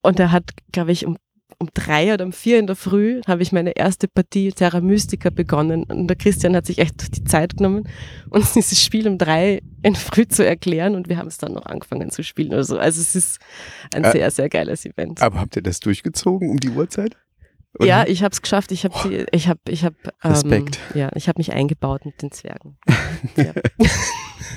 und 0.01 0.19
er 0.19 0.31
hat, 0.31 0.51
glaube 0.71 0.91
ich, 0.91 1.05
um 1.05 1.17
um 1.61 1.69
drei 1.73 2.13
oder 2.13 2.25
um 2.25 2.33
vier 2.33 2.59
in 2.59 2.65
der 2.65 2.75
Früh 2.75 3.21
habe 3.27 3.43
ich 3.43 3.51
meine 3.51 3.71
erste 3.71 4.07
Partie 4.07 4.51
Terra 4.51 4.81
Mystica 4.81 5.29
begonnen. 5.29 5.83
Und 5.83 6.07
der 6.07 6.17
Christian 6.17 6.55
hat 6.55 6.65
sich 6.65 6.79
echt 6.79 7.15
die 7.15 7.23
Zeit 7.23 7.57
genommen, 7.57 7.87
uns 8.29 8.53
dieses 8.55 8.83
Spiel 8.83 9.07
um 9.07 9.17
drei 9.17 9.61
in 9.83 9.93
der 9.93 10.01
Früh 10.01 10.27
zu 10.27 10.45
erklären 10.45 10.95
und 10.95 11.07
wir 11.07 11.17
haben 11.17 11.27
es 11.27 11.37
dann 11.37 11.53
noch 11.53 11.65
angefangen 11.65 12.09
zu 12.09 12.23
spielen 12.23 12.49
oder 12.49 12.63
so. 12.63 12.77
Also 12.77 12.99
es 12.99 13.15
ist 13.15 13.39
ein 13.93 14.03
äh, 14.03 14.11
sehr, 14.11 14.31
sehr 14.31 14.49
geiles 14.49 14.85
Event. 14.85 15.21
Aber 15.21 15.39
habt 15.39 15.55
ihr 15.55 15.61
das 15.61 15.79
durchgezogen 15.79 16.49
um 16.49 16.59
die 16.59 16.69
Uhrzeit? 16.69 17.15
Oder? 17.79 17.87
Ja, 17.87 18.07
ich 18.07 18.23
habe 18.23 18.33
es 18.33 18.41
geschafft. 18.41 18.71
Ich 18.71 18.83
habe 18.83 19.25
ich 19.31 19.47
habe 19.47 19.59
ich 19.69 19.85
habe 19.85 19.95
ähm, 20.23 20.65
ja, 20.93 21.09
ich 21.15 21.27
habe 21.27 21.39
mich 21.39 21.53
eingebaut 21.53 22.05
mit 22.05 22.21
den 22.21 22.31
Zwergen. 22.31 22.77
ja. 23.37 23.53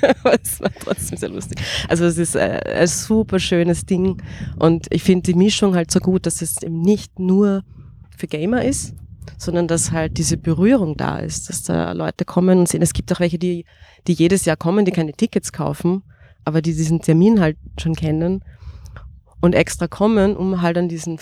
Aber 0.01 0.41
es 0.41 0.59
war 0.59 0.71
trotzdem 0.79 1.17
sehr 1.17 1.29
lustig. 1.29 1.59
Also 1.87 2.05
es 2.05 2.17
ist 2.17 2.35
äh, 2.35 2.59
ein 2.65 2.87
super 2.87 3.39
schönes 3.39 3.85
Ding 3.85 4.21
und 4.59 4.87
ich 4.89 5.03
finde 5.03 5.23
die 5.23 5.33
Mischung 5.37 5.75
halt 5.75 5.91
so 5.91 5.99
gut, 5.99 6.25
dass 6.25 6.41
es 6.41 6.61
eben 6.61 6.81
nicht 6.81 7.17
nur 7.17 7.63
für 8.17 8.27
Gamer 8.27 8.63
ist, 8.65 8.93
sondern 9.37 9.67
dass 9.67 9.91
halt 9.91 10.17
diese 10.17 10.37
Berührung 10.37 10.97
da 10.97 11.19
ist, 11.19 11.49
dass 11.49 11.63
da 11.63 11.93
Leute 11.93 12.25
kommen 12.25 12.59
und 12.59 12.67
sehen. 12.67 12.81
Es 12.81 12.93
gibt 12.93 13.11
auch 13.13 13.19
welche, 13.19 13.39
die, 13.39 13.65
die 14.07 14.13
jedes 14.13 14.45
Jahr 14.45 14.57
kommen, 14.57 14.85
die 14.85 14.91
keine 14.91 15.13
Tickets 15.13 15.51
kaufen, 15.51 16.03
aber 16.43 16.61
die 16.61 16.75
diesen 16.75 17.01
Termin 17.01 17.39
halt 17.39 17.57
schon 17.79 17.95
kennen 17.95 18.43
und 19.41 19.55
extra 19.55 19.87
kommen, 19.87 20.35
um 20.35 20.61
halt 20.61 20.77
an 20.77 20.89
diesen 20.89 21.19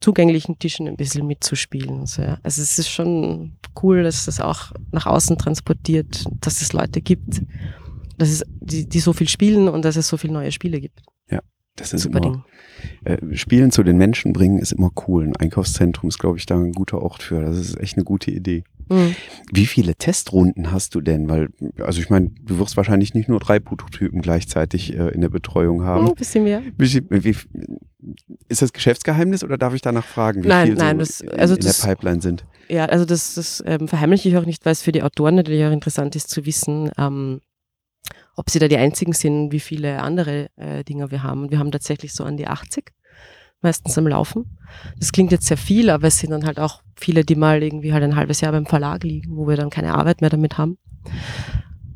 zugänglichen 0.00 0.58
Tischen 0.58 0.88
ein 0.88 0.96
bisschen 0.96 1.26
mitzuspielen. 1.26 2.00
Also, 2.00 2.22
ja. 2.22 2.38
also 2.42 2.62
es 2.62 2.78
ist 2.78 2.88
schon 2.88 3.52
cool, 3.82 4.02
dass 4.02 4.26
das 4.26 4.40
auch 4.40 4.72
nach 4.92 5.06
außen 5.06 5.38
transportiert, 5.38 6.24
dass 6.40 6.62
es 6.62 6.72
Leute 6.72 7.00
gibt, 7.00 7.42
dass 8.18 8.30
es, 8.30 8.44
die, 8.48 8.88
die 8.88 9.00
so 9.00 9.12
viel 9.12 9.28
spielen 9.28 9.68
und 9.68 9.84
dass 9.84 9.96
es 9.96 10.08
so 10.08 10.16
viele 10.16 10.32
neue 10.32 10.52
Spiele 10.52 10.80
gibt. 10.80 11.02
Ja, 11.30 11.40
das 11.76 11.92
ist 11.92 12.02
Super 12.02 12.18
immer, 12.18 12.44
äh, 13.04 13.36
Spielen 13.36 13.70
zu 13.70 13.82
den 13.82 13.96
Menschen 13.96 14.32
bringen 14.32 14.58
ist 14.58 14.72
immer 14.72 14.90
cool. 15.06 15.24
Ein 15.24 15.36
Einkaufszentrum 15.36 16.08
ist, 16.08 16.18
glaube 16.18 16.38
ich, 16.38 16.46
da 16.46 16.56
ein 16.56 16.72
guter 16.72 17.02
Ort 17.02 17.22
für. 17.22 17.40
Das 17.40 17.56
ist 17.56 17.78
echt 17.78 17.96
eine 17.96 18.04
gute 18.04 18.30
Idee. 18.30 18.64
Mhm. 18.88 19.16
Wie 19.52 19.66
viele 19.66 19.94
Testrunden 19.94 20.72
hast 20.72 20.94
du 20.94 21.00
denn? 21.00 21.28
Weil, 21.28 21.48
also 21.78 22.00
ich 22.00 22.10
meine, 22.10 22.30
du 22.42 22.58
wirst 22.58 22.76
wahrscheinlich 22.76 23.14
nicht 23.14 23.28
nur 23.28 23.40
drei 23.40 23.58
Prototypen 23.58 24.22
gleichzeitig 24.22 24.94
äh, 24.94 25.08
in 25.08 25.20
der 25.20 25.28
Betreuung 25.28 25.82
haben. 25.82 26.08
Ein 26.08 26.14
bisschen 26.14 26.44
mehr. 26.44 26.62
Wie, 26.76 27.02
wie, 27.10 27.36
ist 28.48 28.62
das 28.62 28.72
Geschäftsgeheimnis 28.72 29.42
oder 29.42 29.58
darf 29.58 29.74
ich 29.74 29.82
danach 29.82 30.04
fragen, 30.04 30.44
wie 30.44 30.48
nein, 30.48 30.68
viel 30.68 30.76
nein, 30.76 30.96
so 30.96 31.00
das, 31.00 31.22
also 31.38 31.54
in, 31.54 31.60
in 31.60 31.66
das, 31.66 31.80
der 31.80 31.88
Pipeline 31.88 32.20
sind? 32.20 32.44
Ja, 32.68 32.86
also 32.86 33.04
das, 33.04 33.34
das 33.34 33.62
ähm, 33.66 33.88
verheimliche 33.88 34.28
ich 34.28 34.36
auch 34.36 34.46
nicht, 34.46 34.64
weil 34.64 34.72
es 34.72 34.82
für 34.82 34.92
die 34.92 35.02
Autoren 35.02 35.34
natürlich 35.34 35.64
auch 35.64 35.72
interessant 35.72 36.14
ist 36.16 36.30
zu 36.30 36.46
wissen, 36.46 36.90
ähm, 36.98 37.40
ob 38.36 38.50
sie 38.50 38.58
da 38.58 38.68
die 38.68 38.76
einzigen 38.76 39.12
sind, 39.12 39.50
wie 39.52 39.60
viele 39.60 40.02
andere 40.02 40.48
äh, 40.56 40.84
Dinge 40.84 41.10
wir 41.10 41.22
haben. 41.22 41.44
Und 41.44 41.50
wir 41.50 41.58
haben 41.58 41.72
tatsächlich 41.72 42.12
so 42.12 42.24
an 42.24 42.36
die 42.36 42.46
80 42.46 42.92
meistens 43.66 43.98
am 43.98 44.06
Laufen. 44.06 44.56
Das 44.98 45.12
klingt 45.12 45.32
jetzt 45.32 45.46
sehr 45.46 45.58
viel, 45.58 45.90
aber 45.90 46.06
es 46.06 46.18
sind 46.18 46.30
dann 46.30 46.46
halt 46.46 46.58
auch 46.58 46.82
viele, 46.96 47.24
die 47.24 47.36
mal 47.36 47.62
irgendwie 47.62 47.92
halt 47.92 48.02
ein 48.02 48.16
halbes 48.16 48.40
Jahr 48.40 48.52
beim 48.52 48.66
Verlag 48.66 49.04
liegen, 49.04 49.36
wo 49.36 49.46
wir 49.46 49.56
dann 49.56 49.70
keine 49.70 49.94
Arbeit 49.94 50.20
mehr 50.20 50.30
damit 50.30 50.56
haben. 50.56 50.78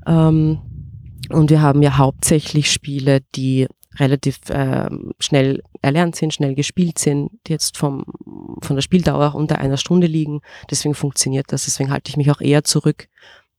Ähm, 0.07 0.59
Und 1.31 1.51
wir 1.51 1.63
haben 1.63 1.83
ja 1.83 1.97
hauptsächlich 1.97 2.71
Spiele, 2.73 3.21
die 3.37 3.69
relativ 3.99 4.39
äh, 4.51 4.89
schnell 5.19 5.63
erlernt 5.83 6.17
sind, 6.17 6.35
schnell 6.35 6.55
gespielt 6.55 6.99
sind, 6.99 7.31
die 7.47 7.53
jetzt 7.53 7.77
vom, 7.77 8.05
von 8.63 8.77
der 8.77 8.83
Spieldauer 8.83 9.35
unter 9.35 9.59
einer 9.59 9.77
Stunde 9.77 10.07
liegen. 10.07 10.41
Deswegen 10.71 10.95
funktioniert 10.95 11.53
das. 11.53 11.65
Deswegen 11.67 11.91
halte 11.91 12.09
ich 12.09 12.17
mich 12.17 12.31
auch 12.31 12.41
eher 12.41 12.65
zurück 12.65 13.09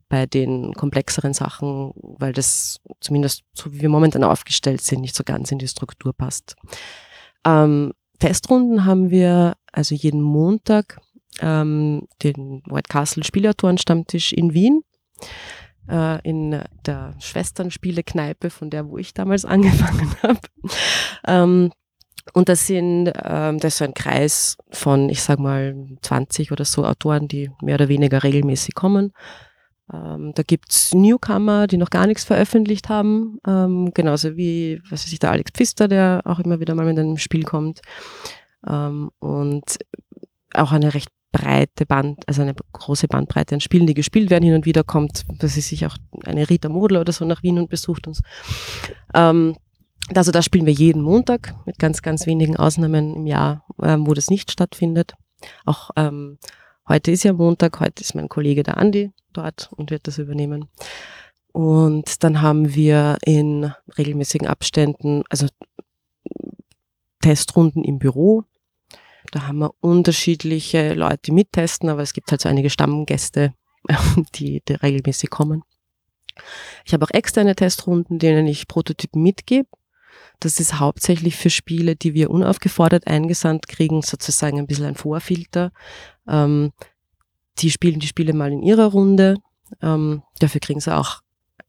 bei 0.09 0.25
den 0.25 0.73
komplexeren 0.73 1.33
Sachen, 1.33 1.93
weil 2.19 2.33
das 2.33 2.81
zumindest 2.99 3.43
so 3.53 3.71
wie 3.71 3.81
wir 3.81 3.89
momentan 3.89 4.23
aufgestellt 4.23 4.81
sind, 4.81 5.01
nicht 5.01 5.15
so 5.15 5.23
ganz 5.23 5.51
in 5.51 5.59
die 5.59 5.69
Struktur 5.69 6.13
passt. 6.13 6.55
Ähm, 7.45 7.93
Festrunden 8.21 8.85
haben 8.85 9.09
wir 9.09 9.55
also 9.71 9.95
jeden 9.95 10.21
Montag 10.21 11.01
ähm, 11.41 12.07
den 12.21 12.61
White 12.67 12.87
Castle 12.87 13.23
Spielautoren-Stammtisch 13.23 14.31
in 14.31 14.53
Wien 14.53 14.83
äh, 15.89 16.21
in 16.21 16.61
der 16.85 17.15
Schwesternspiele-Kneipe, 17.19 18.51
von 18.51 18.69
der, 18.69 18.87
wo 18.87 18.99
ich 18.99 19.15
damals 19.15 19.43
angefangen 19.55 20.15
habe. 20.21 20.39
Ähm, 21.25 21.71
und 22.33 22.47
das 22.47 22.67
sind, 22.67 23.11
ähm, 23.23 23.57
das 23.57 23.73
ist 23.73 23.77
so 23.79 23.85
ein 23.85 23.95
Kreis 23.95 24.55
von, 24.69 25.09
ich 25.09 25.23
sag 25.23 25.39
mal, 25.39 25.75
20 26.03 26.51
oder 26.51 26.63
so 26.63 26.85
Autoren, 26.85 27.27
die 27.27 27.49
mehr 27.63 27.75
oder 27.75 27.89
weniger 27.89 28.23
regelmäßig 28.23 28.75
kommen. 28.75 29.13
Ähm, 29.93 30.31
da 30.35 30.43
gibt's 30.43 30.93
Newcomer, 30.93 31.67
die 31.67 31.77
noch 31.77 31.89
gar 31.89 32.07
nichts 32.07 32.23
veröffentlicht 32.23 32.89
haben, 32.89 33.39
ähm, 33.45 33.91
genauso 33.93 34.37
wie, 34.37 34.81
was 34.89 35.03
weiß 35.03 35.11
ich, 35.11 35.19
der 35.19 35.31
Alex 35.31 35.51
Pfister, 35.51 35.87
der 35.87 36.21
auch 36.25 36.39
immer 36.39 36.59
wieder 36.59 36.75
mal 36.75 36.85
mit 36.85 36.97
einem 36.97 37.17
Spiel 37.17 37.43
kommt. 37.43 37.81
Ähm, 38.67 39.11
und 39.19 39.77
auch 40.53 40.71
eine 40.71 40.93
recht 40.93 41.09
breite 41.31 41.85
Band, 41.85 42.27
also 42.27 42.41
eine 42.41 42.53
große 42.73 43.07
Bandbreite 43.07 43.55
an 43.55 43.61
Spielen, 43.61 43.87
die 43.87 43.93
gespielt 43.93 44.29
werden. 44.29 44.43
Hin 44.43 44.55
und 44.55 44.65
wieder 44.65 44.83
kommt, 44.83 45.23
dass 45.39 45.53
sie 45.53 45.61
sich 45.61 45.85
auch 45.85 45.97
eine 46.25 46.49
Rita 46.49 46.69
Modler 46.69 47.01
oder 47.01 47.13
so 47.13 47.25
nach 47.25 47.43
Wien 47.43 47.57
und 47.57 47.69
besucht 47.69 48.07
uns. 48.07 48.21
Ähm, 49.13 49.55
also 50.13 50.31
da 50.31 50.41
spielen 50.41 50.65
wir 50.65 50.73
jeden 50.73 51.01
Montag 51.01 51.55
mit 51.65 51.79
ganz, 51.79 52.01
ganz 52.01 52.25
wenigen 52.25 52.57
Ausnahmen 52.57 53.15
im 53.15 53.27
Jahr, 53.27 53.65
ähm, 53.81 54.07
wo 54.07 54.13
das 54.13 54.29
nicht 54.29 54.51
stattfindet. 54.51 55.13
Auch 55.65 55.91
ähm, 55.95 56.37
heute 56.87 57.11
ist 57.11 57.23
ja 57.23 57.33
Montag, 57.33 57.79
heute 57.79 58.01
ist 58.01 58.15
mein 58.15 58.29
Kollege 58.29 58.63
der 58.63 58.77
Andi 58.77 59.11
dort 59.33 59.69
und 59.75 59.91
wird 59.91 60.07
das 60.07 60.17
übernehmen. 60.17 60.69
Und 61.51 62.23
dann 62.23 62.41
haben 62.41 62.73
wir 62.73 63.17
in 63.25 63.73
regelmäßigen 63.97 64.47
Abständen, 64.47 65.23
also 65.29 65.47
Testrunden 67.21 67.83
im 67.83 67.99
Büro, 67.99 68.45
da 69.31 69.47
haben 69.47 69.59
wir 69.59 69.73
unterschiedliche 69.79 70.93
Leute, 70.93 71.19
die 71.25 71.31
mittesten, 71.31 71.89
aber 71.89 72.01
es 72.01 72.13
gibt 72.13 72.31
halt 72.31 72.41
so 72.41 72.49
einige 72.49 72.69
Stammgäste, 72.69 73.53
die, 74.35 74.61
die 74.67 74.73
regelmäßig 74.73 75.29
kommen. 75.29 75.63
Ich 76.85 76.93
habe 76.93 77.05
auch 77.05 77.11
externe 77.11 77.55
Testrunden, 77.55 78.19
denen 78.19 78.47
ich 78.47 78.67
Prototypen 78.67 79.21
mitgebe. 79.21 79.67
Das 80.39 80.59
ist 80.59 80.79
hauptsächlich 80.79 81.35
für 81.35 81.49
Spiele, 81.49 81.95
die 81.95 82.13
wir 82.13 82.31
unaufgefordert 82.31 83.07
eingesandt 83.07 83.67
kriegen, 83.67 84.01
sozusagen 84.01 84.57
ein 84.57 84.67
bisschen 84.67 84.85
ein 84.85 84.95
Vorfilter. 84.95 85.71
Ähm, 86.27 86.71
die 87.59 87.71
spielen 87.71 87.99
die 87.99 88.07
Spiele 88.07 88.33
mal 88.33 88.51
in 88.51 88.63
ihrer 88.63 88.87
Runde. 88.87 89.37
Ähm, 89.81 90.23
dafür 90.39 90.61
kriegen 90.61 90.79
sie 90.79 90.95
auch 90.95 91.21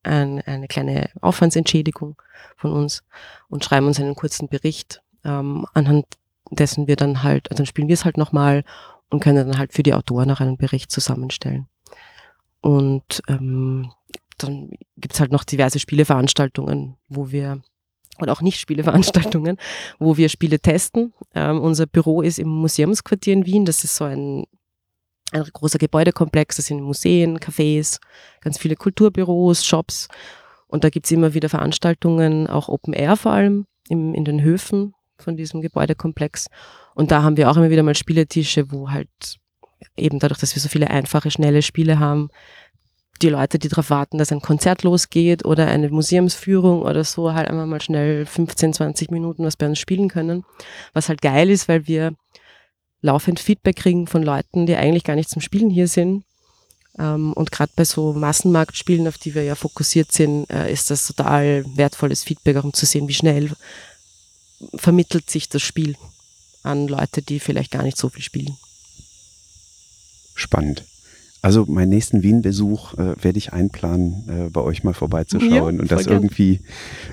ein, 0.02 0.40
eine 0.42 0.68
kleine 0.68 1.10
Aufwandsentschädigung 1.20 2.20
von 2.56 2.72
uns 2.72 3.02
und 3.48 3.64
schreiben 3.64 3.86
uns 3.86 4.00
einen 4.00 4.14
kurzen 4.14 4.48
Bericht, 4.48 5.02
ähm, 5.24 5.66
anhand 5.74 6.06
dessen 6.50 6.86
wir 6.86 6.96
dann 6.96 7.22
halt, 7.22 7.50
also 7.50 7.62
dann 7.62 7.66
spielen 7.66 7.88
wir 7.88 7.94
es 7.94 8.04
halt 8.04 8.18
nochmal 8.18 8.64
und 9.10 9.20
können 9.20 9.46
dann 9.46 9.58
halt 9.58 9.72
für 9.72 9.82
die 9.82 9.94
Autoren 9.94 10.30
auch 10.30 10.40
einen 10.40 10.56
Bericht 10.56 10.90
zusammenstellen. 10.90 11.66
Und 12.60 13.22
ähm, 13.28 13.92
dann 14.38 14.70
gibt's 14.96 15.20
halt 15.20 15.32
noch 15.32 15.44
diverse 15.44 15.78
Spieleveranstaltungen, 15.78 16.96
wo 17.08 17.30
wir, 17.30 17.62
oder 18.22 18.32
auch 18.32 18.42
nicht 18.42 18.60
Spieleveranstaltungen, 18.60 19.58
wo 19.98 20.16
wir 20.16 20.28
Spiele 20.28 20.60
testen. 20.60 21.12
Ähm, 21.34 21.60
unser 21.60 21.86
Büro 21.86 22.22
ist 22.22 22.38
im 22.38 22.48
Museumsquartier 22.48 23.32
in 23.34 23.46
Wien. 23.46 23.64
Das 23.64 23.84
ist 23.84 23.96
so 23.96 24.04
ein, 24.04 24.44
ein 25.32 25.44
großer 25.52 25.78
Gebäudekomplex. 25.78 26.56
Das 26.56 26.66
sind 26.66 26.80
Museen, 26.80 27.38
Cafés, 27.38 27.98
ganz 28.40 28.58
viele 28.58 28.76
Kulturbüros, 28.76 29.64
Shops. 29.64 30.08
Und 30.66 30.84
da 30.84 30.88
gibt's 30.88 31.10
immer 31.10 31.34
wieder 31.34 31.48
Veranstaltungen, 31.48 32.46
auch 32.46 32.68
Open 32.68 32.94
Air 32.94 33.16
vor 33.16 33.32
allem, 33.32 33.66
im, 33.88 34.14
in 34.14 34.24
den 34.24 34.42
Höfen 34.42 34.94
von 35.18 35.36
diesem 35.36 35.60
Gebäudekomplex. 35.60 36.46
Und 36.94 37.10
da 37.10 37.22
haben 37.22 37.36
wir 37.36 37.50
auch 37.50 37.56
immer 37.56 37.70
wieder 37.70 37.82
mal 37.82 37.94
Spieletische, 37.94 38.72
wo 38.72 38.90
halt 38.90 39.08
eben 39.96 40.18
dadurch, 40.18 40.40
dass 40.40 40.54
wir 40.54 40.62
so 40.62 40.68
viele 40.68 40.90
einfache, 40.90 41.30
schnelle 41.30 41.62
Spiele 41.62 41.98
haben, 41.98 42.28
die 43.22 43.28
Leute, 43.28 43.58
die 43.58 43.68
darauf 43.68 43.90
warten, 43.90 44.18
dass 44.18 44.32
ein 44.32 44.40
Konzert 44.42 44.82
losgeht 44.82 45.44
oder 45.44 45.68
eine 45.68 45.88
Museumsführung 45.88 46.82
oder 46.82 47.04
so, 47.04 47.32
halt 47.32 47.48
einmal 47.48 47.66
mal 47.66 47.80
schnell 47.80 48.26
15, 48.26 48.74
20 48.74 49.10
Minuten 49.10 49.44
was 49.44 49.56
bei 49.56 49.66
uns 49.66 49.78
spielen 49.78 50.08
können. 50.08 50.44
Was 50.92 51.08
halt 51.08 51.22
geil 51.22 51.50
ist, 51.50 51.68
weil 51.68 51.86
wir 51.86 52.14
laufend 53.00 53.40
Feedback 53.40 53.76
kriegen 53.76 54.06
von 54.06 54.22
Leuten, 54.22 54.66
die 54.66 54.76
eigentlich 54.76 55.04
gar 55.04 55.16
nicht 55.16 55.30
zum 55.30 55.42
Spielen 55.42 55.70
hier 55.70 55.88
sind. 55.88 56.24
Ähm, 56.98 57.32
und 57.32 57.50
gerade 57.52 57.72
bei 57.74 57.84
so 57.84 58.12
Massenmarktspielen, 58.12 59.08
auf 59.08 59.18
die 59.18 59.34
wir 59.34 59.44
ja 59.44 59.54
fokussiert 59.54 60.12
sind, 60.12 60.50
äh, 60.50 60.72
ist 60.72 60.90
das 60.90 61.06
total 61.06 61.64
wertvolles 61.76 62.24
Feedback, 62.24 62.62
um 62.62 62.72
zu 62.72 62.86
sehen, 62.86 63.08
wie 63.08 63.14
schnell 63.14 63.50
vermittelt 64.74 65.30
sich 65.30 65.48
das 65.48 65.62
Spiel 65.62 65.96
an 66.62 66.88
Leute, 66.88 67.22
die 67.22 67.40
vielleicht 67.40 67.72
gar 67.72 67.82
nicht 67.82 67.96
so 67.96 68.08
viel 68.08 68.22
spielen. 68.22 68.56
Spannend. 70.34 70.84
Also 71.42 71.66
meinen 71.66 71.88
nächsten 71.88 72.22
Wien-Besuch 72.22 72.94
äh, 72.94 73.22
werde 73.22 73.36
ich 73.36 73.52
einplanen, 73.52 74.24
äh, 74.28 74.50
bei 74.50 74.60
euch 74.60 74.84
mal 74.84 74.94
vorbeizuschauen 74.94 75.50
ja, 75.76 75.82
und 75.82 75.90
das 75.90 76.06
irgendwie, 76.06 76.60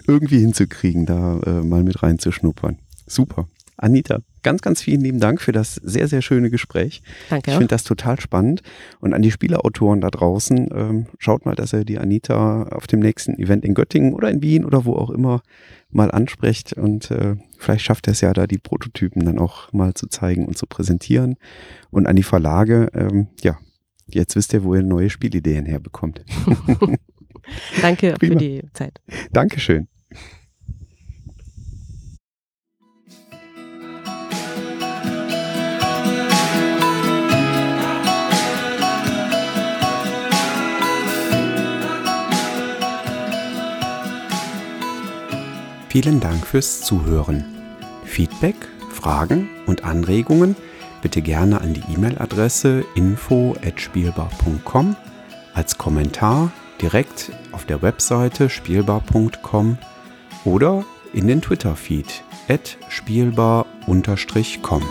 irgendwie 0.08 0.40
hinzukriegen, 0.40 1.08
da 1.08 1.40
äh, 1.40 1.64
mal 1.64 1.84
mit 1.84 2.04
reinzuschnuppern. 2.04 2.78
Super. 3.08 3.48
Anita, 3.76 4.20
ganz, 4.44 4.62
ganz 4.62 4.82
vielen 4.82 5.02
lieben 5.02 5.20
Dank 5.20 5.42
für 5.42 5.52
das 5.52 5.76
sehr, 5.76 6.08
sehr 6.08 6.22
schöne 6.22 6.50
Gespräch. 6.50 7.02
Danke. 7.30 7.50
Ich 7.50 7.58
finde 7.58 7.70
das 7.70 7.84
total 7.84 8.20
spannend. 8.20 8.62
Und 9.00 9.14
an 9.14 9.22
die 9.22 9.32
Spieleautoren 9.32 10.02
da 10.02 10.10
draußen, 10.10 10.70
ähm, 10.76 11.06
schaut 11.18 11.46
mal, 11.46 11.56
dass 11.56 11.74
ihr 11.74 11.86
die 11.86 11.98
Anita 11.98 12.64
auf 12.64 12.88
dem 12.88 13.00
nächsten 13.00 13.40
Event 13.40 13.64
in 13.66 13.74
Göttingen 13.74 14.14
oder 14.14 14.30
in 14.30 14.42
Wien 14.42 14.66
oder 14.66 14.86
wo 14.86 14.96
auch 14.96 15.10
immer 15.10 15.42
mal 15.90 16.12
ansprecht. 16.12 16.74
Und 16.74 17.10
äh, 17.10 17.38
vielleicht 17.58 17.86
schafft 17.86 18.08
er 18.08 18.12
es 18.12 18.22
ja 18.22 18.34
da, 18.34 18.48
die 18.48 18.58
Prototypen 18.58 19.26
dann 19.26 19.40
auch 19.40 19.72
mal 19.72 19.94
zu 19.94 20.08
zeigen 20.08 20.46
und 20.46 20.58
zu 20.58 20.68
präsentieren. 20.68 21.38
Und 21.90 22.06
an 22.06 22.16
die 22.16 22.24
Verlage, 22.24 22.90
ähm, 22.94 23.28
ja, 23.42 23.58
jetzt 24.14 24.36
wisst 24.36 24.54
ihr, 24.54 24.64
wo 24.64 24.76
ihr 24.76 24.84
neue 24.84 25.10
Spielideen 25.10 25.66
herbekommt. 25.66 26.24
Danke 27.82 28.16
für 28.20 28.36
die 28.36 28.64
Zeit. 28.74 29.02
Dankeschön. 29.32 29.88
Vielen 45.90 46.20
Dank 46.20 46.46
fürs 46.46 46.82
Zuhören. 46.82 47.44
Feedback, 48.06 48.56
Fragen 48.92 49.50
und 49.66 49.84
Anregungen 49.84 50.56
bitte 51.02 51.22
gerne 51.22 51.62
an 51.62 51.74
die 51.74 51.84
E-Mail-Adresse 51.94 52.84
info@spielbar.com 52.96 54.96
als 55.54 55.78
Kommentar 55.78 56.52
direkt 56.82 57.32
auf 57.52 57.66
der 57.66 57.82
Webseite 57.82 58.50
spielbar.com 58.50 59.78
oder 60.46 60.86
in 61.14 61.28
den 61.28 61.42
Twitter-Feed 61.42 62.24
spielbar-com. 62.90 64.84